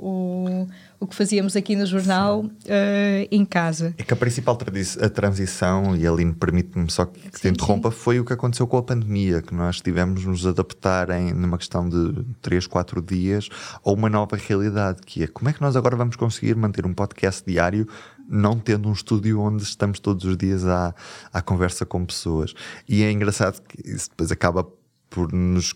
o, 0.01 0.67
o, 0.99 1.07
que 1.07 1.15
fazíamos 1.15 1.55
aqui 1.55 1.75
no 1.75 1.85
jornal 1.85 2.41
uh, 2.41 3.27
em 3.31 3.45
casa. 3.45 3.93
É 3.97 4.03
que 4.03 4.13
a 4.13 4.17
principal 4.17 4.57
a 5.01 5.09
transição, 5.09 5.95
e 5.95 6.05
Aline 6.05 6.33
permite-me 6.33 6.91
só 6.91 7.05
que, 7.05 7.29
que 7.29 7.39
te 7.39 7.47
interrompa, 7.47 7.89
sim. 7.89 7.97
foi 7.97 8.19
o 8.19 8.25
que 8.25 8.33
aconteceu 8.33 8.67
com 8.67 8.77
a 8.77 8.83
pandemia, 8.83 9.41
que 9.41 9.53
nós 9.53 9.79
tivemos 9.79 10.25
nos 10.25 10.45
adaptar 10.45 11.09
em 11.11 11.33
numa 11.33 11.57
questão 11.57 11.87
de 11.87 12.25
3, 12.41 12.67
4 12.67 13.01
dias 13.01 13.47
a 13.85 13.91
uma 13.91 14.09
nova 14.09 14.35
realidade, 14.35 15.01
que 15.05 15.23
é 15.23 15.27
como 15.27 15.49
é 15.49 15.53
que 15.53 15.61
nós 15.61 15.77
agora 15.77 15.95
vamos 15.95 16.17
conseguir 16.17 16.55
manter 16.55 16.85
um 16.85 16.93
podcast 16.93 17.43
diário 17.45 17.87
não 18.29 18.59
tendo 18.59 18.87
um 18.87 18.93
estúdio 18.93 19.39
onde 19.39 19.63
estamos 19.63 19.99
todos 19.99 20.23
os 20.25 20.37
dias 20.37 20.65
à, 20.65 20.93
à 21.33 21.41
conversa 21.41 21.85
com 21.85 22.05
pessoas. 22.05 22.53
E 22.87 23.03
é 23.03 23.11
engraçado 23.11 23.61
que 23.61 23.89
isso 23.89 24.09
depois 24.09 24.31
acaba 24.31 24.67
por 25.09 25.33
nos 25.33 25.73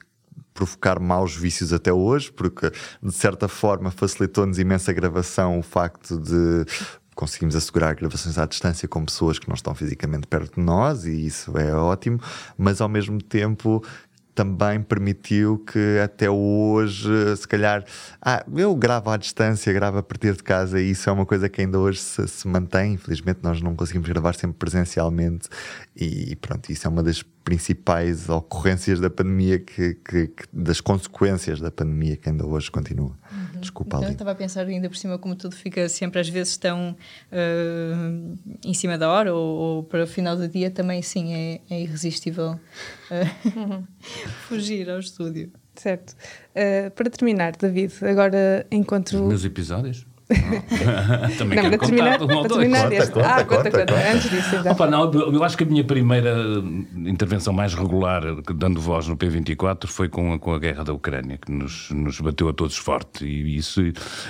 provocar 0.53 0.99
maus 0.99 1.35
vícios 1.35 1.73
até 1.73 1.91
hoje, 1.91 2.31
porque 2.31 2.71
de 3.01 3.11
certa 3.11 3.47
forma 3.47 3.89
facilitou-nos 3.89 4.59
imensa 4.59 4.93
gravação 4.93 5.57
o 5.57 5.63
facto 5.63 6.17
de 6.17 6.65
conseguimos 7.15 7.55
assegurar 7.55 7.95
gravações 7.95 8.37
à 8.37 8.45
distância 8.45 8.87
com 8.87 9.05
pessoas 9.05 9.37
que 9.37 9.47
não 9.47 9.55
estão 9.55 9.75
fisicamente 9.75 10.27
perto 10.27 10.55
de 10.55 10.61
nós 10.61 11.05
e 11.05 11.25
isso 11.25 11.55
é 11.57 11.73
ótimo, 11.73 12.19
mas 12.57 12.81
ao 12.81 12.89
mesmo 12.89 13.21
tempo 13.21 13.83
também 14.33 14.81
permitiu 14.81 15.59
que 15.59 15.99
até 16.03 16.29
hoje, 16.29 17.37
se 17.37 17.47
calhar, 17.47 17.83
ah, 18.21 18.43
eu 18.55 18.75
gravo 18.75 19.09
à 19.09 19.17
distância, 19.17 19.71
gravo 19.73 19.97
a 19.97 20.03
partir 20.03 20.35
de 20.35 20.43
casa 20.43 20.79
e 20.79 20.91
isso 20.91 21.09
é 21.09 21.13
uma 21.13 21.25
coisa 21.25 21.47
que 21.49 21.61
ainda 21.61 21.79
hoje 21.79 21.99
se, 21.99 22.27
se 22.27 22.47
mantém. 22.47 22.93
Infelizmente, 22.93 23.39
nós 23.43 23.61
não 23.61 23.75
conseguimos 23.75 24.07
gravar 24.09 24.33
sempre 24.33 24.57
presencialmente 24.57 25.49
e 25.95 26.35
pronto, 26.37 26.71
isso 26.71 26.87
é 26.87 26.89
uma 26.89 27.03
das 27.03 27.23
principais 27.43 28.29
ocorrências 28.29 28.99
da 28.99 29.09
pandemia, 29.09 29.59
que, 29.59 29.95
que, 29.95 30.27
que 30.27 30.43
das 30.51 30.79
consequências 30.79 31.59
da 31.59 31.69
pandemia 31.69 32.15
que 32.15 32.29
ainda 32.29 32.45
hoje 32.45 32.71
continua. 32.71 33.17
Uhum. 33.31 33.59
Desculpa, 33.59 33.97
então, 33.97 34.09
Eu 34.09 34.13
estava 34.13 34.31
a 34.31 34.35
pensar 34.35 34.65
ainda 34.65 34.89
por 34.89 34.95
cima 34.95 35.17
como 35.17 35.35
tudo 35.35 35.55
fica 35.55 35.87
sempre 35.89 36.19
às 36.19 36.29
vezes 36.29 36.57
tão 36.57 36.95
uh, 37.31 38.37
em 38.63 38.73
cima 38.73 38.97
da 38.97 39.09
hora 39.09 39.33
ou, 39.33 39.55
ou, 39.57 39.83
para 39.83 40.03
o 40.03 40.07
final 40.07 40.35
do 40.35 40.47
dia 40.47 40.71
também 40.71 41.01
sim 41.01 41.33
é, 41.33 41.61
é 41.69 41.81
irresistível 41.81 42.51
uh, 43.11 43.59
uhum. 43.59 43.83
fugir 44.47 44.89
ao 44.89 44.99
estúdio. 44.99 45.51
Certo. 45.75 46.15
Uh, 46.51 46.91
para 46.91 47.09
terminar, 47.09 47.55
David, 47.57 47.93
agora 48.05 48.65
enquanto... 48.71 49.15
Os 49.15 49.21
meus 49.21 49.45
episódios? 49.45 50.05
Também 51.37 51.61
não, 51.61 51.69
quero 51.69 51.77
terminar, 51.85 52.21
um 52.21 52.27
para 52.27 52.49
terminar 52.49 52.83
conta, 52.83 52.95
este. 52.95 53.11
Conta, 53.11 53.27
ah, 53.27 53.45
conta, 53.45 53.71
conta, 53.71 53.79
conta. 53.79 54.11
Antes 54.11 54.29
disso, 54.29 54.55
então. 54.55 54.71
Opa, 54.71 54.87
não, 54.87 55.11
eu 55.11 55.43
acho 55.43 55.57
que 55.57 55.63
a 55.63 55.67
minha 55.67 55.83
primeira 55.83 56.33
intervenção 57.05 57.53
mais 57.53 57.73
regular, 57.73 58.23
dando 58.55 58.79
voz 58.79 59.07
no 59.07 59.17
P24, 59.17 59.87
foi 59.87 60.07
com 60.07 60.33
a, 60.33 60.39
com 60.39 60.53
a 60.53 60.59
guerra 60.59 60.83
da 60.83 60.93
Ucrânia, 60.93 61.37
que 61.37 61.51
nos, 61.51 61.89
nos 61.91 62.19
bateu 62.21 62.47
a 62.47 62.53
todos 62.53 62.77
forte. 62.77 63.25
E 63.25 63.57
isso, 63.57 63.81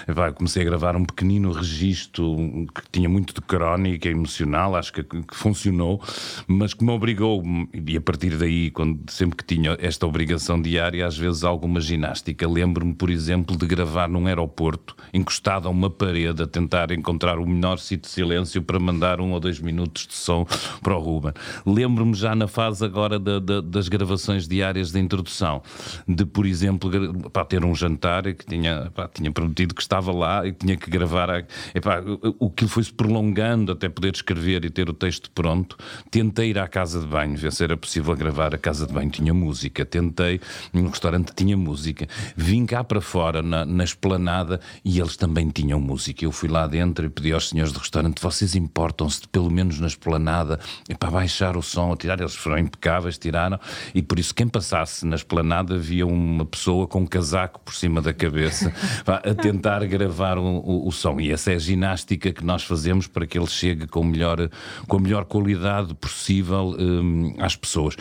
vai, 0.07 0.33
comecei 0.33 0.63
a 0.63 0.65
gravar 0.65 0.95
um 0.95 1.05
pequenino 1.05 1.51
registro 1.51 2.35
que 2.73 2.81
tinha 2.91 3.07
muito 3.07 3.33
de 3.33 3.41
crónica 3.41 4.09
emocional, 4.09 4.75
acho 4.75 4.91
que, 4.93 5.03
que 5.03 5.35
funcionou, 5.35 6.01
mas 6.47 6.73
que 6.73 6.83
me 6.83 6.91
obrigou, 6.91 7.43
e 7.73 7.95
a 7.95 8.01
partir 8.01 8.37
daí, 8.37 8.71
quando, 8.71 8.99
sempre 9.11 9.37
que 9.37 9.43
tinha 9.43 9.77
esta 9.79 10.07
obrigação 10.07 10.61
diária, 10.61 11.05
às 11.05 11.17
vezes 11.17 11.43
alguma 11.43 11.79
ginástica. 11.79 12.47
Lembro-me, 12.47 12.93
por 12.93 13.09
exemplo, 13.09 13.55
de 13.55 13.65
gravar 13.65 14.09
num 14.09 14.25
aeroporto, 14.27 14.95
encostado 15.13 15.67
a 15.67 15.71
uma 15.71 15.82
parede 15.89 16.43
a 16.43 16.47
tentar 16.47 16.91
encontrar 16.91 17.39
o 17.39 17.45
menor 17.45 17.79
sítio 17.79 18.03
de 18.03 18.09
silêncio 18.09 18.61
para 18.61 18.79
mandar 18.79 19.19
um 19.21 19.31
ou 19.31 19.39
dois 19.39 19.59
minutos 19.59 20.07
de 20.07 20.13
som 20.13 20.45
para 20.81 20.95
o 20.95 20.99
Ruben. 20.99 21.33
Lembro-me 21.65 22.13
já 22.13 22.35
na 22.35 22.47
fase 22.47 22.83
agora 22.83 23.19
da, 23.19 23.39
da, 23.39 23.61
das 23.61 23.87
gravações 23.87 24.47
diárias 24.47 24.91
da 24.91 24.99
introdução, 24.99 25.61
de, 26.07 26.25
por 26.25 26.45
exemplo, 26.45 26.91
para 27.31 27.45
ter 27.45 27.63
um 27.63 27.73
jantar 27.73 28.23
que 28.33 28.45
tinha, 28.45 28.91
pá, 28.93 29.07
tinha 29.07 29.31
prometido 29.31 29.73
que 29.73 29.81
estava 29.81 30.11
lá 30.11 30.45
e 30.45 30.51
tinha 30.51 30.77
que 30.77 30.89
gravar. 30.89 31.45
Epá, 31.73 32.01
o 32.39 32.49
que 32.49 32.67
foi-se 32.67 32.91
prolongando 32.91 33.71
até 33.71 33.89
poder 33.89 34.13
escrever 34.13 34.65
e 34.65 34.69
ter 34.69 34.89
o 34.89 34.93
texto 34.93 35.29
pronto. 35.31 35.77
Tentei 36.11 36.49
ir 36.49 36.59
à 36.59 36.67
casa 36.67 36.99
de 36.99 37.07
banho, 37.07 37.35
ver 37.35 37.51
se 37.51 37.63
era 37.63 37.77
possível 37.77 38.15
gravar. 38.15 38.53
A 38.53 38.57
casa 38.57 38.85
de 38.85 38.93
banho 38.93 39.09
tinha 39.09 39.33
música. 39.33 39.85
Tentei, 39.85 40.39
num 40.71 40.87
restaurante 40.87 41.33
tinha 41.35 41.55
música. 41.57 42.07
Vim 42.35 42.65
cá 42.65 42.83
para 42.83 43.01
fora, 43.01 43.41
na, 43.41 43.65
na 43.65 43.83
esplanada, 43.83 44.59
e 44.83 44.99
eles 44.99 45.17
também 45.17 45.49
tinham 45.49 45.72
música. 45.79 46.25
Eu 46.25 46.31
fui 46.31 46.49
lá 46.49 46.67
dentro 46.67 47.05
e 47.05 47.09
pedi 47.09 47.31
aos 47.31 47.49
senhores 47.49 47.71
do 47.71 47.79
restaurante: 47.79 48.21
vocês 48.21 48.55
importam-se, 48.55 49.27
pelo 49.27 49.51
menos 49.51 49.79
na 49.79 49.87
esplanada, 49.87 50.59
para 50.99 51.11
baixar 51.11 51.57
o 51.57 51.61
som, 51.61 51.91
a 51.91 51.97
tirar. 51.97 52.19
Eles 52.19 52.35
foram 52.35 52.57
impecáveis, 52.57 53.17
tiraram. 53.17 53.59
E 53.93 54.01
por 54.01 54.19
isso, 54.19 54.33
quem 54.33 54.47
passasse 54.47 55.05
na 55.05 55.15
esplanada 55.15 55.77
via 55.77 56.05
uma 56.05 56.45
pessoa 56.45 56.87
com 56.87 57.01
um 57.01 57.05
casaco 57.05 57.59
por 57.59 57.73
cima 57.73 58.01
da 58.01 58.13
cabeça 58.13 58.73
a 59.05 59.33
tentar 59.33 59.85
gravar 59.85 60.37
o, 60.37 60.43
o, 60.43 60.87
o, 60.87 60.91
som. 60.91 61.19
E 61.19 61.31
essa 61.31 61.51
é 61.51 61.55
a 61.55 61.59
ginástica 61.59 62.31
que 62.31 62.43
nós 62.43 62.63
fazemos 62.63 63.07
para 63.07 63.25
que 63.25 63.37
ele 63.37 63.47
chegue 63.47 63.87
com, 63.87 64.03
melhor, 64.03 64.49
com 64.87 64.97
a 64.97 64.99
melhor 64.99 65.25
qualidade 65.25 65.93
possível 65.95 66.75
um, 66.79 67.35
às 67.39 67.55
pessoas. 67.55 67.95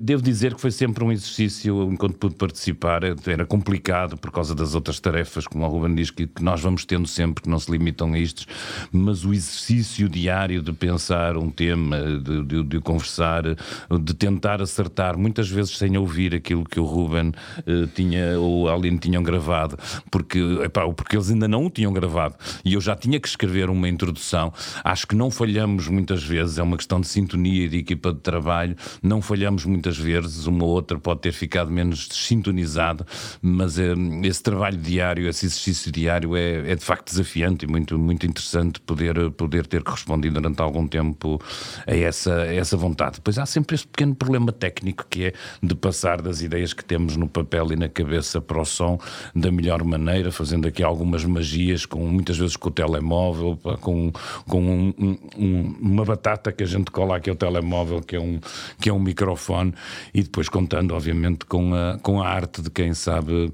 Devo 0.00 0.22
dizer 0.22 0.54
que 0.54 0.60
foi 0.60 0.70
sempre 0.70 1.02
um 1.04 1.12
exercício, 1.12 1.82
enquanto 1.90 2.16
pude 2.16 2.34
participar, 2.34 3.02
era 3.04 3.46
complicado 3.46 4.16
por 4.16 4.30
causa 4.30 4.54
das 4.54 4.74
outras 4.74 5.00
tarefas, 5.00 5.46
como 5.46 5.64
o 5.64 5.68
Ruben 5.68 5.94
diz, 5.94 6.10
que, 6.10 6.26
que 6.26 6.42
nós 6.42 6.60
vamos 6.60 6.84
tendo 6.84 7.06
sempre 7.18 7.42
que 7.42 7.48
não 7.48 7.58
se 7.58 7.70
limitam 7.70 8.12
a 8.12 8.18
isto, 8.18 8.46
mas 8.92 9.24
o 9.24 9.32
exercício 9.32 10.08
diário 10.08 10.62
de 10.62 10.72
pensar 10.72 11.36
um 11.36 11.50
tema, 11.50 11.98
de, 12.20 12.44
de, 12.44 12.62
de 12.62 12.80
conversar, 12.80 13.42
de 13.42 14.14
tentar 14.14 14.62
acertar, 14.62 15.18
muitas 15.18 15.48
vezes 15.48 15.76
sem 15.76 15.96
ouvir 15.98 16.32
aquilo 16.34 16.64
que 16.64 16.78
o 16.78 16.84
Ruben 16.84 17.30
uh, 17.30 17.86
tinha 17.94 18.38
ou 18.38 18.68
a 18.68 18.74
Aline 18.74 18.98
tinham 18.98 19.22
gravado, 19.22 19.76
porque, 20.12 20.38
epá, 20.62 20.88
porque 20.92 21.16
eles 21.16 21.28
ainda 21.30 21.48
não 21.48 21.66
o 21.66 21.70
tinham 21.70 21.92
gravado 21.92 22.36
e 22.64 22.74
eu 22.74 22.80
já 22.80 22.94
tinha 22.94 23.18
que 23.18 23.26
escrever 23.26 23.68
uma 23.68 23.88
introdução. 23.88 24.52
Acho 24.84 25.06
que 25.06 25.16
não 25.16 25.30
falhamos 25.30 25.88
muitas 25.88 26.22
vezes, 26.22 26.58
é 26.58 26.62
uma 26.62 26.76
questão 26.76 27.00
de 27.00 27.08
sintonia 27.08 27.64
e 27.64 27.68
de 27.68 27.78
equipa 27.78 28.12
de 28.12 28.20
trabalho, 28.20 28.76
não 29.02 29.20
falhamos 29.20 29.64
muitas 29.64 29.98
vezes, 29.98 30.46
uma 30.46 30.64
ou 30.64 30.70
outra 30.70 30.98
pode 30.98 31.20
ter 31.20 31.32
ficado 31.32 31.70
menos 31.70 32.08
sintonizado, 32.12 33.04
mas 33.42 33.76
é, 33.76 33.92
esse 34.22 34.42
trabalho 34.42 34.76
diário, 34.76 35.28
esse 35.28 35.46
exercício 35.46 35.90
diário 35.90 36.36
é, 36.36 36.70
é, 36.70 36.76
de 36.76 36.84
facto 36.84 37.07
desafiante 37.08 37.64
e 37.64 37.68
muito, 37.68 37.98
muito 37.98 38.26
interessante 38.26 38.80
poder, 38.80 39.30
poder 39.32 39.66
ter 39.66 39.82
correspondido 39.82 40.34
durante 40.34 40.60
algum 40.60 40.86
tempo 40.86 41.40
a 41.86 41.94
essa, 41.94 42.42
a 42.42 42.54
essa 42.54 42.76
vontade. 42.76 43.20
Pois 43.22 43.38
há 43.38 43.46
sempre 43.46 43.74
este 43.74 43.86
pequeno 43.86 44.14
problema 44.14 44.52
técnico 44.52 45.06
que 45.08 45.26
é 45.26 45.32
de 45.62 45.74
passar 45.74 46.20
das 46.20 46.42
ideias 46.42 46.72
que 46.72 46.84
temos 46.84 47.16
no 47.16 47.28
papel 47.28 47.72
e 47.72 47.76
na 47.76 47.88
cabeça 47.88 48.40
para 48.40 48.60
o 48.60 48.64
som 48.64 48.98
da 49.34 49.50
melhor 49.50 49.82
maneira, 49.84 50.30
fazendo 50.30 50.68
aqui 50.68 50.82
algumas 50.82 51.24
magias, 51.24 51.86
com 51.86 52.06
muitas 52.06 52.36
vezes 52.36 52.56
com 52.56 52.68
o 52.68 52.72
telemóvel, 52.72 53.58
com, 53.80 54.12
com 54.46 54.60
um, 54.60 55.18
um, 55.36 55.76
uma 55.80 56.04
batata 56.04 56.52
que 56.52 56.62
a 56.62 56.66
gente 56.66 56.90
cola 56.90 57.16
aqui 57.16 57.30
ao 57.30 57.36
telemóvel, 57.36 58.00
que 58.00 58.16
é 58.16 58.20
um, 58.20 58.40
que 58.80 58.88
é 58.88 58.92
um 58.92 58.98
microfone, 58.98 59.74
e 60.12 60.22
depois 60.22 60.48
contando, 60.48 60.94
obviamente, 60.94 61.44
com 61.46 61.74
a, 61.74 61.98
com 61.98 62.22
a 62.22 62.28
arte 62.28 62.62
de 62.62 62.70
quem 62.70 62.94
sabe 62.94 63.52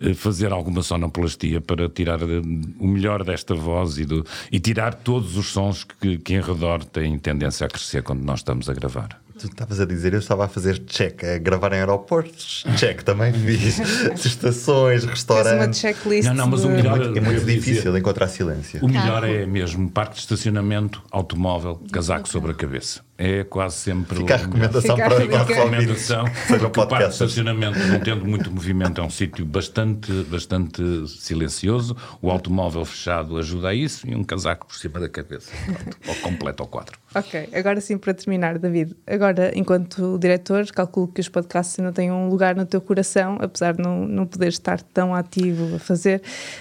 eh, 0.00 0.14
fazer 0.14 0.52
alguma 0.52 0.82
sonoplastia 0.82 1.60
para 1.60 1.88
tirar 1.88 2.20
eh, 2.22 2.40
o 2.78 2.86
melhor 2.96 3.22
desta 3.22 3.54
voz 3.54 3.98
e, 3.98 4.04
do, 4.04 4.24
e 4.50 4.58
tirar 4.58 4.94
todos 4.94 5.36
os 5.36 5.52
sons 5.52 5.84
que, 5.84 6.18
que 6.18 6.34
em 6.34 6.40
redor 6.40 6.84
têm 6.84 7.18
tendência 7.18 7.66
a 7.66 7.68
crescer 7.68 8.02
quando 8.02 8.22
nós 8.22 8.40
estamos 8.40 8.68
a 8.68 8.74
gravar. 8.74 9.20
Tu 9.38 9.48
estavas 9.48 9.78
a 9.80 9.84
dizer, 9.84 10.14
eu 10.14 10.18
estava 10.18 10.46
a 10.46 10.48
fazer 10.48 10.78
check, 10.86 11.22
a 11.22 11.36
gravar 11.36 11.70
em 11.74 11.80
aeroportos. 11.80 12.64
Check 12.78 13.02
também 13.02 13.34
fiz. 13.34 13.78
Estações, 14.24 15.04
restaurantes. 15.04 15.66
uma 15.66 15.72
checklist. 15.74 16.28
Não, 16.28 16.34
não, 16.34 16.46
mas 16.46 16.64
o 16.64 16.70
melhor 16.70 17.14
É 17.14 17.20
muito 17.20 17.44
difícil 17.44 17.94
encontrar 17.98 18.28
silêncio. 18.28 18.82
O 18.82 18.88
melhor 18.88 19.24
é 19.24 19.44
mesmo 19.44 19.90
parque 19.90 20.14
de 20.14 20.20
estacionamento, 20.20 21.02
automóvel, 21.10 21.82
casaco 21.92 22.26
sobre 22.26 22.52
a 22.52 22.54
cabeça. 22.54 23.05
É 23.18 23.44
quase 23.44 23.76
sempre 23.76 24.18
Fica 24.18 24.34
a 24.34 24.36
recomendação 24.36 24.94
Fica 24.94 25.06
a 25.06 25.10
para 25.10 25.20
dica. 25.20 25.38
nossos 25.38 25.56
ouvintes. 25.56 26.08
recomendação, 26.08 26.24
o 26.66 26.70
parque 26.86 27.06
de 27.06 27.12
estacionamento, 27.12 27.78
não 27.78 27.98
tendo 28.00 28.26
muito 28.26 28.50
movimento, 28.50 29.00
é 29.00 29.04
um 29.04 29.08
sítio 29.08 29.44
bastante, 29.46 30.12
bastante 30.24 30.82
silencioso. 31.08 31.96
O 32.20 32.30
automóvel 32.30 32.84
fechado 32.84 33.38
ajuda 33.38 33.68
a 33.68 33.74
isso 33.74 34.06
e 34.06 34.14
um 34.14 34.22
casaco 34.22 34.66
por 34.66 34.76
cima 34.76 35.00
da 35.00 35.08
cabeça. 35.08 35.50
Pronto, 35.64 35.96
Ou 36.08 36.14
completo 36.16 36.62
ao 36.62 36.68
quadro. 36.68 36.98
Ok, 37.14 37.48
agora 37.54 37.80
sim 37.80 37.96
para 37.96 38.12
terminar, 38.12 38.58
David. 38.58 38.94
Agora, 39.06 39.50
enquanto 39.58 40.18
diretor, 40.18 40.66
calculo 40.66 41.08
que 41.08 41.20
os 41.22 41.28
podcasts 41.30 41.78
não 41.78 41.92
têm 41.92 42.12
um 42.12 42.28
lugar 42.28 42.54
no 42.54 42.66
teu 42.66 42.80
coração, 42.82 43.38
apesar 43.40 43.72
de 43.74 43.82
não, 43.82 44.06
não 44.06 44.26
poder 44.26 44.48
estar 44.48 44.82
tão 44.82 45.14
ativo 45.14 45.76
a 45.76 45.78
fazer. 45.78 46.20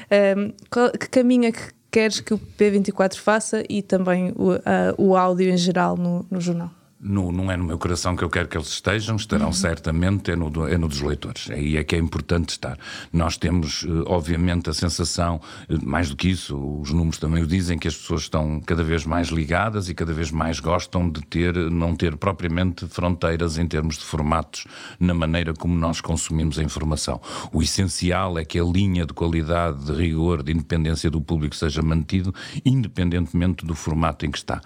Ahm, 0.09 0.51
qual- 0.69 0.91
que 0.91 1.09
caminho 1.09 1.45
é 1.45 1.51
que 1.51 1.75
queres 1.95 2.19
que 2.19 2.33
o 2.33 2.37
P24 2.37 3.15
faça 3.15 3.63
e 3.69 3.81
também 3.81 4.33
o, 4.35 4.51
ah, 4.65 4.93
o 4.97 5.15
áudio 5.15 5.49
em 5.49 5.55
geral 5.55 5.95
no, 5.95 6.25
no 6.29 6.41
jornal? 6.41 6.69
No- 6.97 7.29
não 7.29 7.51
é 7.51 7.57
no 7.57 7.65
meu 7.65 7.77
coração 7.77 8.15
que 8.15 8.23
eu 8.23 8.29
quero 8.29 8.47
que 8.47 8.57
eles 8.57 8.69
estejam, 8.69 9.17
estarão 9.17 9.51
certamente, 9.51 10.31
é 10.31 10.35
no, 10.35 10.47
é 10.65 10.77
no 10.77 10.87
dos 10.87 11.01
leitores. 11.01 11.49
Aí 11.51 11.75
é 11.75 11.83
que 11.83 11.93
é 11.93 11.99
importante 11.99 12.49
estar. 12.49 12.77
Nós 13.11 13.35
temos, 13.37 13.83
eh, 13.85 13.89
obviamente, 14.07 14.69
a 14.69 14.73
sensação, 14.73 15.41
eh, 15.69 15.75
mais 15.83 16.09
do 16.09 16.15
que 16.15 16.29
isso, 16.29 16.57
os 16.57 16.91
números 16.91 17.17
também 17.19 17.43
o 17.43 17.47
dizem, 17.47 17.77
que 17.77 17.87
as 17.89 17.95
pessoas 17.95 18.21
estão 18.21 18.61
cada 18.61 18.81
vez 18.81 19.05
mais 19.05 19.27
ligadas 19.27 19.89
e 19.89 19.93
cada 19.93 20.13
vez 20.13 20.31
mais 20.31 20.61
gostam 20.61 21.07
de 21.09 21.21
ter, 21.21 21.53
não 21.69 21.93
ter 21.95 22.15
propriamente 22.15 22.87
fronteiras 22.87 23.57
em 23.57 23.67
termos 23.67 23.97
de 23.97 24.05
formatos 24.05 24.65
na 24.97 25.13
maneira 25.13 25.53
como 25.53 25.75
nós 25.75 25.99
consumimos 25.99 26.57
a 26.57 26.63
informação. 26.63 27.19
O 27.51 27.61
essencial 27.61 28.39
é 28.39 28.45
que 28.45 28.57
a 28.57 28.63
linha 28.63 29.05
de 29.05 29.13
qualidade, 29.13 29.83
de 29.85 29.91
rigor, 29.91 30.41
de 30.41 30.53
independência 30.53 31.11
do 31.11 31.19
público 31.19 31.55
seja 31.57 31.81
mantido, 31.81 32.33
independentemente 32.63 33.65
do 33.65 33.75
formato 33.75 34.25
em 34.25 34.31
que 34.31 34.37
está. 34.37 34.61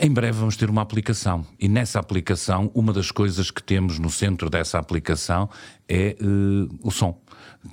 Em 0.00 0.10
breve 0.10 0.38
vamos 0.38 0.56
ter 0.56 0.70
uma 0.70 0.82
aplicação 0.82 1.44
e 1.58 1.66
nessa 1.66 1.98
aplicação 1.98 2.70
uma 2.74 2.92
das 2.92 3.10
coisas 3.10 3.50
que 3.50 3.60
temos 3.60 3.98
no 3.98 4.08
centro 4.08 4.48
dessa 4.48 4.78
aplicação 4.78 5.50
é 5.88 6.16
eh, 6.18 6.68
o 6.82 6.90
som. 6.90 7.20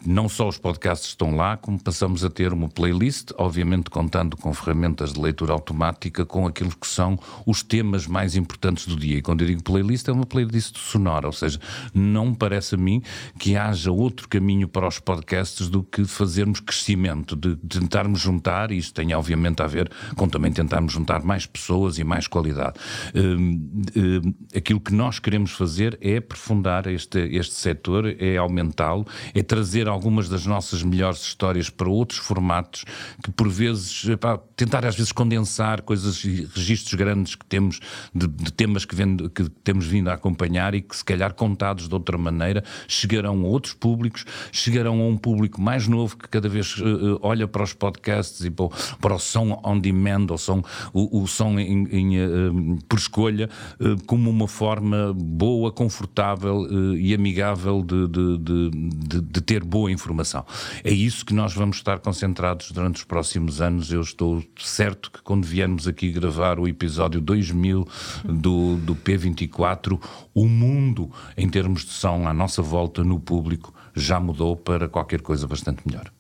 Não 0.05 0.29
só 0.29 0.47
os 0.47 0.57
podcasts 0.57 1.09
estão 1.09 1.35
lá, 1.35 1.57
como 1.57 1.77
passamos 1.77 2.23
a 2.23 2.29
ter 2.29 2.53
uma 2.53 2.69
playlist, 2.69 3.31
obviamente 3.37 3.89
contando 3.89 4.37
com 4.37 4.53
ferramentas 4.53 5.13
de 5.13 5.19
leitura 5.19 5.51
automática, 5.51 6.25
com 6.25 6.47
aquilo 6.47 6.71
que 6.71 6.87
são 6.87 7.19
os 7.45 7.61
temas 7.61 8.07
mais 8.07 8.35
importantes 8.37 8.87
do 8.87 8.95
dia. 8.95 9.17
E 9.17 9.21
quando 9.21 9.41
eu 9.41 9.47
digo 9.47 9.61
playlist, 9.61 10.07
é 10.07 10.11
uma 10.11 10.25
playlist 10.25 10.77
sonora, 10.77 11.27
ou 11.27 11.33
seja, 11.33 11.59
não 11.93 12.33
parece 12.33 12.75
a 12.75 12.77
mim 12.77 13.01
que 13.37 13.57
haja 13.57 13.91
outro 13.91 14.29
caminho 14.29 14.67
para 14.67 14.87
os 14.87 14.97
podcasts 14.97 15.67
do 15.67 15.83
que 15.83 16.05
fazermos 16.05 16.61
crescimento, 16.61 17.35
de 17.35 17.57
tentarmos 17.57 18.21
juntar, 18.21 18.71
e 18.71 18.77
isto 18.77 18.93
tem 18.93 19.13
obviamente 19.13 19.61
a 19.61 19.67
ver 19.67 19.91
com 20.15 20.27
também 20.27 20.53
tentarmos 20.53 20.93
juntar 20.93 21.21
mais 21.21 21.45
pessoas 21.45 21.90
e 21.97 22.03
mais 22.03 22.27
qualidade. 22.27 22.73
Hum, 23.15 23.81
hum, 23.95 24.33
aquilo 24.55 24.79
que 24.79 24.93
nós 24.93 25.19
queremos 25.19 25.51
fazer 25.51 25.97
é 26.01 26.17
aprofundar 26.17 26.87
este, 26.87 27.19
este 27.35 27.53
setor, 27.53 28.15
é 28.19 28.37
aumentá-lo, 28.37 29.05
é 29.33 29.41
trazer 29.43 29.87
algumas 29.87 30.27
das 30.29 30.45
nossas 30.45 30.83
melhores 30.83 31.21
histórias 31.21 31.69
para 31.69 31.89
outros 31.89 32.19
formatos, 32.19 32.85
que 33.23 33.31
por 33.31 33.49
vezes, 33.49 34.07
epá, 34.07 34.37
tentar 34.55 34.85
às 34.85 34.95
vezes 34.95 35.11
condensar 35.11 35.81
coisas 35.81 36.23
e 36.23 36.47
registros 36.53 36.93
grandes 36.95 37.35
que 37.35 37.45
temos 37.45 37.79
de, 38.13 38.27
de 38.27 38.51
temas 38.53 38.85
que, 38.85 38.95
vendo- 38.95 39.29
que 39.29 39.49
temos 39.63 39.85
vindo 39.85 40.09
a 40.09 40.13
acompanhar 40.13 40.73
e 40.75 40.81
que 40.81 40.95
se 40.95 41.03
calhar 41.03 41.33
contados 41.33 41.87
de 41.87 41.93
outra 41.93 42.17
maneira 42.17 42.63
chegarão 42.87 43.39
a 43.41 43.47
outros 43.47 43.73
públicos, 43.73 44.25
chegarão 44.51 44.99
a 45.01 45.05
um 45.05 45.17
público 45.17 45.61
mais 45.61 45.87
novo 45.87 46.17
que 46.17 46.27
cada 46.27 46.47
vez 46.49 46.75
eh, 46.79 47.17
olha 47.21 47.47
para 47.47 47.63
os 47.63 47.73
podcasts 47.73 48.43
e 48.45 48.49
para 48.51 48.65
o, 48.65 48.69
para 48.99 49.15
o 49.15 49.19
som 49.19 49.59
on 49.63 49.79
demand, 49.79 50.27
ou 50.29 50.37
som, 50.37 50.61
o, 50.93 51.21
o 51.23 51.27
som 51.27 51.59
em- 51.59 51.80
em, 51.89 52.17
eh, 52.17 52.23
eh, 52.25 52.77
por 52.87 52.99
escolha, 52.99 53.49
eh, 53.79 53.95
como 54.05 54.29
uma 54.29 54.47
forma 54.47 55.13
boa, 55.13 55.71
confortável 55.71 56.65
eh, 56.69 56.97
e 56.99 57.13
amigável 57.13 57.81
de, 57.83 58.07
de- 58.07 58.37
de- 58.37 58.69
de- 58.71 59.21
de 59.21 59.41
ter 59.41 59.63
boa 59.63 59.91
informação. 59.91 60.45
É 60.83 60.91
isso 60.91 61.25
que 61.25 61.33
nós 61.33 61.53
vamos 61.53 61.77
estar 61.77 61.99
concentrados 61.99 62.71
durante 62.71 62.97
os 62.97 63.03
próximos 63.03 63.61
anos. 63.61 63.91
Eu 63.91 64.01
estou 64.01 64.43
certo 64.59 65.11
que 65.11 65.21
quando 65.21 65.45
viermos 65.45 65.87
aqui 65.87 66.11
gravar 66.11 66.59
o 66.59 66.67
episódio 66.67 67.19
2000 67.21 67.87
do, 68.25 68.77
do 68.77 68.95
P24, 68.95 69.99
o 70.33 70.47
mundo, 70.47 71.09
em 71.37 71.49
termos 71.49 71.83
de 71.85 71.91
som 71.91 72.27
à 72.27 72.33
nossa 72.33 72.61
volta 72.61 73.03
no 73.03 73.19
público, 73.19 73.73
já 73.95 74.19
mudou 74.19 74.55
para 74.55 74.87
qualquer 74.87 75.21
coisa 75.21 75.47
bastante 75.47 75.81
melhor. 75.85 76.11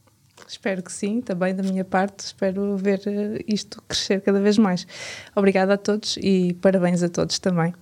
Espero 0.51 0.83
que 0.83 0.91
sim, 0.91 1.21
também 1.21 1.55
da 1.55 1.63
minha 1.63 1.85
parte. 1.85 2.25
Espero 2.25 2.75
ver 2.75 3.01
eh, 3.05 3.41
isto 3.47 3.81
crescer 3.87 4.19
cada 4.19 4.41
vez 4.41 4.57
mais. 4.57 4.85
Obrigada 5.33 5.75
a 5.75 5.77
todos 5.77 6.17
e 6.21 6.53
parabéns 6.61 7.01
a 7.01 7.07
todos 7.07 7.39
também. 7.39 7.73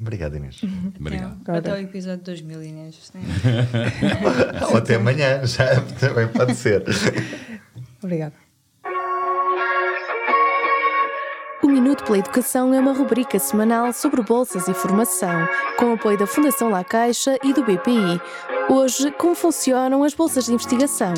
Obrigado, 0.00 0.36
Inês. 0.36 0.60
Obrigado. 0.98 1.36
Até, 1.42 1.58
até 1.58 1.72
o 1.72 1.76
episódio 1.76 2.24
2000, 2.24 2.62
Inês. 2.62 3.12
Ou 4.70 4.76
até 4.76 4.94
amanhã, 4.94 5.44
já 5.44 5.80
também 5.98 6.28
pode 6.28 6.54
ser. 6.54 6.84
Obrigada. 8.00 8.34
O 11.60 11.66
Minuto 11.66 12.04
pela 12.04 12.18
Educação 12.18 12.72
é 12.72 12.78
uma 12.78 12.92
rubrica 12.92 13.40
semanal 13.40 13.92
sobre 13.92 14.22
bolsas 14.22 14.68
e 14.68 14.74
formação, 14.74 15.48
com 15.76 15.94
apoio 15.94 16.16
da 16.16 16.28
Fundação 16.28 16.70
La 16.70 16.84
Caixa 16.84 17.36
e 17.42 17.52
do 17.52 17.64
BPI. 17.64 18.20
Hoje, 18.70 19.10
como 19.12 19.34
funcionam 19.34 20.04
as 20.04 20.14
bolsas 20.14 20.44
de 20.44 20.52
investigação? 20.52 21.14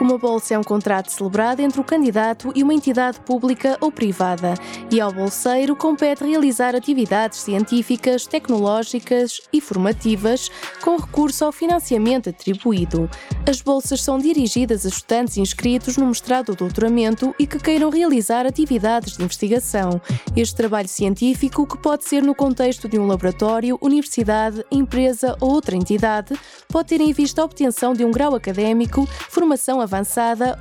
Uma 0.00 0.16
bolsa 0.16 0.54
é 0.54 0.58
um 0.58 0.62
contrato 0.62 1.10
celebrado 1.12 1.60
entre 1.60 1.78
o 1.78 1.84
candidato 1.84 2.50
e 2.54 2.62
uma 2.62 2.72
entidade 2.72 3.20
pública 3.20 3.76
ou 3.82 3.92
privada, 3.92 4.54
e 4.90 4.98
ao 4.98 5.12
bolseiro 5.12 5.76
compete 5.76 6.24
realizar 6.24 6.74
atividades 6.74 7.40
científicas, 7.40 8.26
tecnológicas 8.26 9.42
e 9.52 9.60
formativas 9.60 10.50
com 10.80 10.96
recurso 10.96 11.44
ao 11.44 11.52
financiamento 11.52 12.30
atribuído. 12.30 13.10
As 13.46 13.60
bolsas 13.60 14.02
são 14.02 14.18
dirigidas 14.18 14.86
a 14.86 14.88
estudantes 14.88 15.36
inscritos 15.36 15.98
no 15.98 16.06
mestrado 16.06 16.48
ou 16.48 16.56
doutoramento 16.56 17.34
e 17.38 17.46
que 17.46 17.58
queiram 17.58 17.90
realizar 17.90 18.46
atividades 18.46 19.18
de 19.18 19.22
investigação. 19.22 20.00
Este 20.34 20.56
trabalho 20.56 20.88
científico, 20.88 21.66
que 21.66 21.76
pode 21.76 22.04
ser 22.04 22.22
no 22.22 22.34
contexto 22.34 22.88
de 22.88 22.98
um 22.98 23.06
laboratório, 23.06 23.76
universidade, 23.82 24.64
empresa 24.70 25.36
ou 25.40 25.50
outra 25.50 25.76
entidade, 25.76 26.34
pode 26.68 26.88
ter 26.88 27.02
em 27.02 27.12
vista 27.12 27.42
a 27.42 27.44
obtenção 27.44 27.92
de 27.92 28.02
um 28.02 28.10
grau 28.10 28.34
académico, 28.34 29.06
formação 29.28 29.78
avançada 29.78 29.89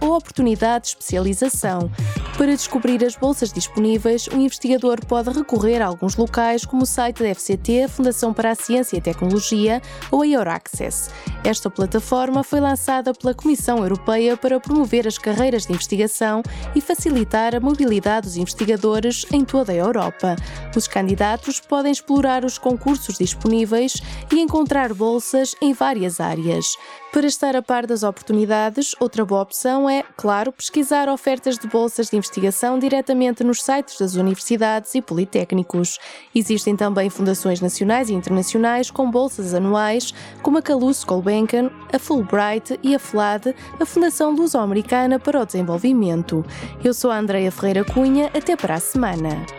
ou 0.01 0.15
oportunidade 0.15 0.83
de 0.83 0.89
especialização. 0.89 1.91
Para 2.37 2.55
descobrir 2.55 3.03
as 3.03 3.15
bolsas 3.15 3.51
disponíveis, 3.51 4.27
o 4.27 4.35
investigador 4.37 5.05
pode 5.05 5.29
recorrer 5.29 5.81
a 5.81 5.87
alguns 5.87 6.15
locais, 6.15 6.65
como 6.65 6.83
o 6.83 6.85
site 6.85 7.21
da 7.21 7.35
FCT, 7.35 7.87
Fundação 7.89 8.33
para 8.33 8.51
a 8.51 8.55
Ciência 8.55 8.95
e 8.97 9.01
Tecnologia 9.01 9.81
ou 10.09 10.21
a 10.21 10.27
Euraccess. 10.27 11.09
Esta 11.43 11.69
plataforma 11.69 12.43
foi 12.43 12.61
lançada 12.61 13.13
pela 13.13 13.33
Comissão 13.33 13.79
Europeia 13.79 14.37
para 14.37 14.59
promover 14.59 15.05
as 15.05 15.17
carreiras 15.17 15.65
de 15.65 15.73
investigação 15.73 16.41
e 16.73 16.79
facilitar 16.79 17.53
a 17.53 17.59
mobilidade 17.59 18.27
dos 18.27 18.37
investigadores 18.37 19.25
em 19.31 19.43
toda 19.43 19.71
a 19.71 19.75
Europa. 19.75 20.35
Os 20.75 20.87
candidatos 20.87 21.59
podem 21.59 21.91
explorar 21.91 22.45
os 22.45 22.57
concursos 22.57 23.17
disponíveis 23.17 24.01
e 24.31 24.39
encontrar 24.39 24.93
bolsas 24.93 25.55
em 25.61 25.73
várias 25.73 26.19
áreas. 26.19 26.65
Para 27.11 27.25
estar 27.25 27.55
a 27.55 27.61
par 27.61 27.87
das 27.87 28.03
oportunidades, 28.03 28.95
outra 28.99 29.25
boa 29.25 29.41
opção 29.41 29.89
é, 29.89 30.03
claro, 30.15 30.51
pesquisar 30.51 31.09
ofertas 31.09 31.57
de 31.57 31.67
bolsas 31.67 32.07
de 32.07 32.15
investigação 32.15 32.77
diretamente 32.77 33.43
nos 33.43 33.63
sites 33.63 33.97
das 33.97 34.13
universidades 34.13 34.93
e 34.93 35.01
politécnicos. 35.01 35.97
Existem 36.35 36.75
também 36.75 37.09
fundações 37.09 37.61
nacionais 37.61 38.09
e 38.09 38.13
internacionais 38.13 38.91
com 38.91 39.09
bolsas 39.09 39.55
anuais, 39.55 40.13
como 40.43 40.59
a 40.59 40.61
Calouste 40.61 41.07
Gulbenkian, 41.07 41.71
a 41.91 41.97
Fulbright 41.97 42.79
e 42.83 42.93
a 42.93 42.99
FLAD, 42.99 43.55
a 43.79 43.85
Fundação 43.87 44.35
Luso-Americana 44.35 45.17
para 45.17 45.41
o 45.41 45.45
Desenvolvimento. 45.45 46.45
Eu 46.83 46.93
sou 46.93 47.09
a 47.09 47.17
Andreia 47.17 47.51
Ferreira 47.51 47.83
Cunha, 47.83 48.27
até 48.35 48.55
para 48.55 48.75
a 48.75 48.79
semana. 48.79 49.58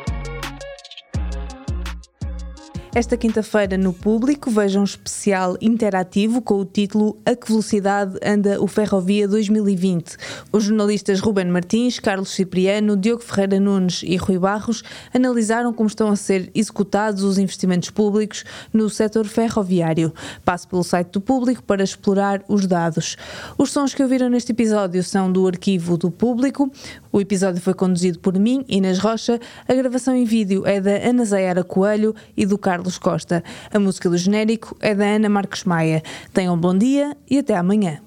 Esta 2.92 3.16
quinta-feira, 3.16 3.78
no 3.78 3.92
público, 3.92 4.50
vejam 4.50 4.82
um 4.82 4.84
especial 4.84 5.56
interativo 5.60 6.42
com 6.42 6.54
o 6.54 6.64
título 6.64 7.16
A 7.24 7.36
que 7.36 7.46
velocidade 7.46 8.18
anda 8.20 8.60
o 8.60 8.66
Ferrovia 8.66 9.28
2020. 9.28 10.16
Os 10.50 10.64
jornalistas 10.64 11.20
Ruben 11.20 11.46
Martins, 11.46 12.00
Carlos 12.00 12.30
Cipriano, 12.30 12.96
Diogo 12.96 13.22
Ferreira 13.22 13.60
Nunes 13.60 14.02
e 14.02 14.16
Rui 14.16 14.40
Barros 14.40 14.82
analisaram 15.14 15.72
como 15.72 15.86
estão 15.86 16.08
a 16.08 16.16
ser 16.16 16.50
executados 16.52 17.22
os 17.22 17.38
investimentos 17.38 17.90
públicos 17.90 18.42
no 18.72 18.90
setor 18.90 19.24
ferroviário. 19.24 20.12
Passo 20.44 20.66
pelo 20.66 20.82
site 20.82 21.12
do 21.12 21.20
público 21.20 21.62
para 21.62 21.84
explorar 21.84 22.42
os 22.48 22.66
dados. 22.66 23.16
Os 23.56 23.70
sons 23.70 23.94
que 23.94 24.02
ouviram 24.02 24.28
neste 24.28 24.50
episódio 24.50 25.04
são 25.04 25.30
do 25.30 25.46
arquivo 25.46 25.96
do 25.96 26.10
público. 26.10 26.68
O 27.12 27.20
episódio 27.20 27.62
foi 27.62 27.74
conduzido 27.74 28.18
por 28.18 28.36
mim, 28.36 28.64
Inês 28.68 28.98
Rocha. 28.98 29.38
A 29.68 29.74
gravação 29.74 30.14
em 30.16 30.24
vídeo 30.24 30.66
é 30.66 30.80
da 30.80 31.08
Ana 31.08 31.24
Zayara 31.24 31.62
Coelho 31.62 32.16
e 32.36 32.44
do 32.44 32.58
Carlos 32.58 32.79
Carlos 32.80 32.98
Costa. 32.98 33.44
A 33.70 33.78
música 33.78 34.08
do 34.08 34.16
genérico 34.16 34.74
é 34.80 34.94
da 34.94 35.04
Ana 35.04 35.28
Marcos 35.28 35.64
Maia. 35.64 36.02
Tenham 36.32 36.54
um 36.54 36.58
bom 36.58 36.76
dia 36.76 37.14
e 37.28 37.38
até 37.38 37.54
amanhã. 37.54 38.00